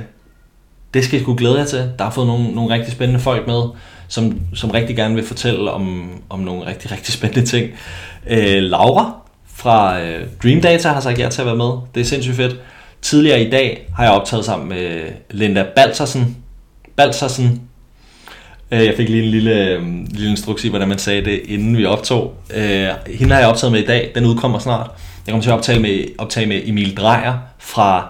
det 0.93 1.03
skal 1.03 1.17
jeg 1.17 1.23
sgu 1.23 1.35
glæde 1.35 1.57
jer 1.57 1.65
til. 1.65 1.91
Der 1.97 2.03
har 2.03 2.11
fået 2.11 2.27
nogle, 2.27 2.51
nogle 2.51 2.73
rigtig 2.73 2.93
spændende 2.93 3.19
folk 3.19 3.47
med, 3.47 3.61
som, 4.07 4.39
som 4.53 4.71
rigtig 4.71 4.95
gerne 4.95 5.15
vil 5.15 5.25
fortælle 5.25 5.71
om, 5.71 6.11
om 6.29 6.39
nogle 6.39 6.65
rigtig, 6.65 6.91
rigtig 6.95 7.13
spændende 7.13 7.45
ting. 7.45 7.69
Øh, 8.29 8.63
Laura 8.63 9.11
fra 9.47 10.01
øh, 10.01 10.27
Dream 10.43 10.61
Data 10.61 10.89
har 10.89 10.99
sagt 10.99 11.19
ja 11.19 11.29
til 11.29 11.41
at 11.41 11.47
være 11.47 11.55
med. 11.55 11.71
Det 11.95 12.01
er 12.01 12.05
sindssygt 12.05 12.35
fedt. 12.35 12.55
Tidligere 13.01 13.43
i 13.43 13.49
dag 13.49 13.87
har 13.95 14.03
jeg 14.03 14.13
optaget 14.13 14.45
sammen 14.45 14.69
med 14.69 15.01
Linda 15.31 15.65
Balsersen. 15.75 16.37
Balsersen. 16.95 17.61
Øh, 18.71 18.85
jeg 18.85 18.93
fik 18.97 19.09
lige 19.09 19.23
en 19.23 19.29
lille, 19.31 19.65
øh, 19.65 19.81
lille 20.09 20.29
instruks 20.29 20.63
i, 20.63 20.69
hvordan 20.69 20.87
man 20.87 20.99
sagde 20.99 21.25
det, 21.25 21.41
inden 21.45 21.77
vi 21.77 21.85
optog. 21.85 22.33
Øh, 22.53 22.87
hende 23.07 23.33
har 23.33 23.39
jeg 23.39 23.49
optaget 23.49 23.71
med 23.71 23.83
i 23.83 23.85
dag. 23.85 24.11
Den 24.15 24.25
udkommer 24.25 24.59
snart. 24.59 24.91
Jeg 25.25 25.33
kommer 25.33 25.43
til 25.43 25.49
at 25.49 25.55
optage 25.55 25.79
med, 25.79 26.05
optage 26.17 26.45
med 26.45 26.61
Emil 26.65 26.97
Drejer 26.97 27.37
fra 27.59 28.07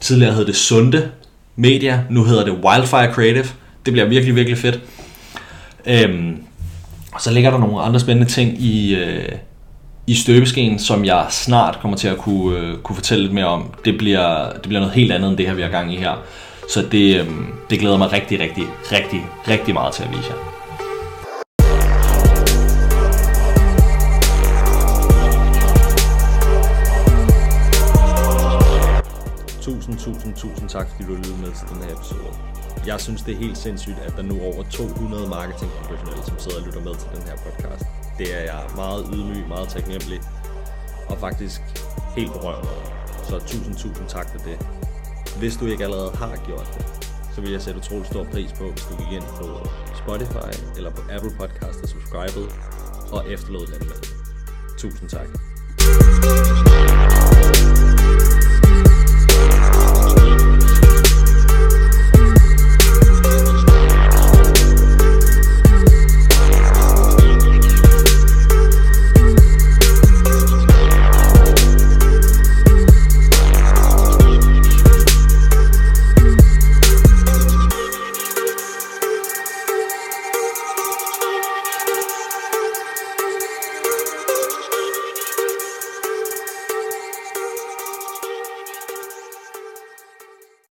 tidligere 0.00 0.34
hed 0.34 0.46
det 0.46 0.56
Sunde 0.56 1.10
Media. 1.56 2.04
Nu 2.10 2.24
hedder 2.24 2.44
det 2.44 2.52
Wildfire 2.52 3.12
Creative. 3.12 3.46
Det 3.86 3.92
bliver 3.92 4.06
virkelig, 4.06 4.36
virkelig 4.36 4.58
fedt. 4.58 4.80
Øhm, 5.86 6.42
og 7.12 7.20
så 7.20 7.30
ligger 7.30 7.50
der 7.50 7.58
nogle 7.58 7.80
andre 7.80 8.00
spændende 8.00 8.30
ting 8.30 8.62
i, 8.62 8.94
øh, 8.94 9.32
i 10.06 10.14
støbeskeen, 10.14 10.78
som 10.78 11.04
jeg 11.04 11.26
snart 11.30 11.78
kommer 11.80 11.96
til 11.96 12.08
at 12.08 12.18
kunne, 12.18 12.58
øh, 12.58 12.78
kunne 12.78 12.96
fortælle 12.96 13.24
lidt 13.24 13.34
mere 13.34 13.46
om. 13.46 13.74
Det 13.84 13.98
bliver, 13.98 14.52
det 14.52 14.62
bliver 14.62 14.80
noget 14.80 14.94
helt 14.94 15.12
andet 15.12 15.28
end 15.28 15.38
det 15.38 15.46
her, 15.46 15.54
vi 15.54 15.62
har 15.62 15.68
gang 15.68 15.94
i 15.94 15.96
her. 15.96 16.22
Så 16.68 16.82
det, 16.92 17.20
øh, 17.20 17.26
det 17.70 17.80
glæder 17.80 17.96
mig 17.96 18.12
rigtig, 18.12 18.40
rigtig, 18.40 18.64
rigtig, 18.92 19.26
rigtig 19.48 19.74
meget 19.74 19.94
til 19.94 20.02
at 20.02 20.10
vise 20.10 20.30
jer. 20.30 20.36
Tusind, 29.62 29.98
tusind, 29.98 30.34
tusind 30.34 30.68
tak, 30.68 30.86
fordi 30.90 31.04
du 31.08 31.14
lyttede 31.16 31.40
med 31.40 31.52
til 31.58 31.68
den 31.74 31.82
her 31.82 31.94
episode. 31.96 32.34
Jeg 32.86 33.00
synes, 33.00 33.22
det 33.22 33.34
er 33.34 33.38
helt 33.38 33.58
sindssygt, 33.58 33.98
at 34.06 34.12
der 34.16 34.22
nu 34.22 34.34
er 34.34 34.54
over 34.54 34.62
200 34.70 35.28
marketingprofessionelle, 35.28 36.24
som 36.24 36.38
sidder 36.38 36.56
og 36.60 36.66
lytter 36.66 36.80
med 36.80 36.94
til 36.94 37.08
den 37.14 37.22
her 37.28 37.36
podcast. 37.36 38.03
Det 38.18 38.34
er 38.34 38.40
jeg 38.40 38.62
meget 38.76 39.06
ydmyg, 39.14 39.48
meget 39.48 39.68
taknemmelig 39.68 40.20
og 41.08 41.18
faktisk 41.18 41.60
helt 42.16 42.32
berørt 42.32 42.64
over. 42.64 42.84
Så 43.24 43.38
tusind, 43.46 43.76
tusind 43.76 44.08
tak 44.08 44.28
for 44.30 44.38
det. 44.38 44.66
Hvis 45.38 45.56
du 45.56 45.66
ikke 45.66 45.84
allerede 45.84 46.16
har 46.16 46.36
gjort 46.46 46.68
det, 46.78 47.10
så 47.34 47.40
vil 47.40 47.50
jeg 47.50 47.62
sætte 47.62 47.80
utrolig 47.80 48.06
stor 48.06 48.24
pris 48.24 48.52
på, 48.52 48.70
hvis 48.70 48.84
du 48.84 48.96
gik 48.96 49.12
ind 49.12 49.24
på 49.40 49.68
Spotify 49.94 50.76
eller 50.76 50.90
på 50.90 51.02
Apple 51.10 51.32
Podcast 51.38 51.82
og 51.82 51.88
subscribede 51.88 52.48
og 53.12 53.30
efterlod 53.30 53.66
den 53.66 53.86
med. 53.88 53.96
Tusind 54.78 55.08
tak. 55.08 55.28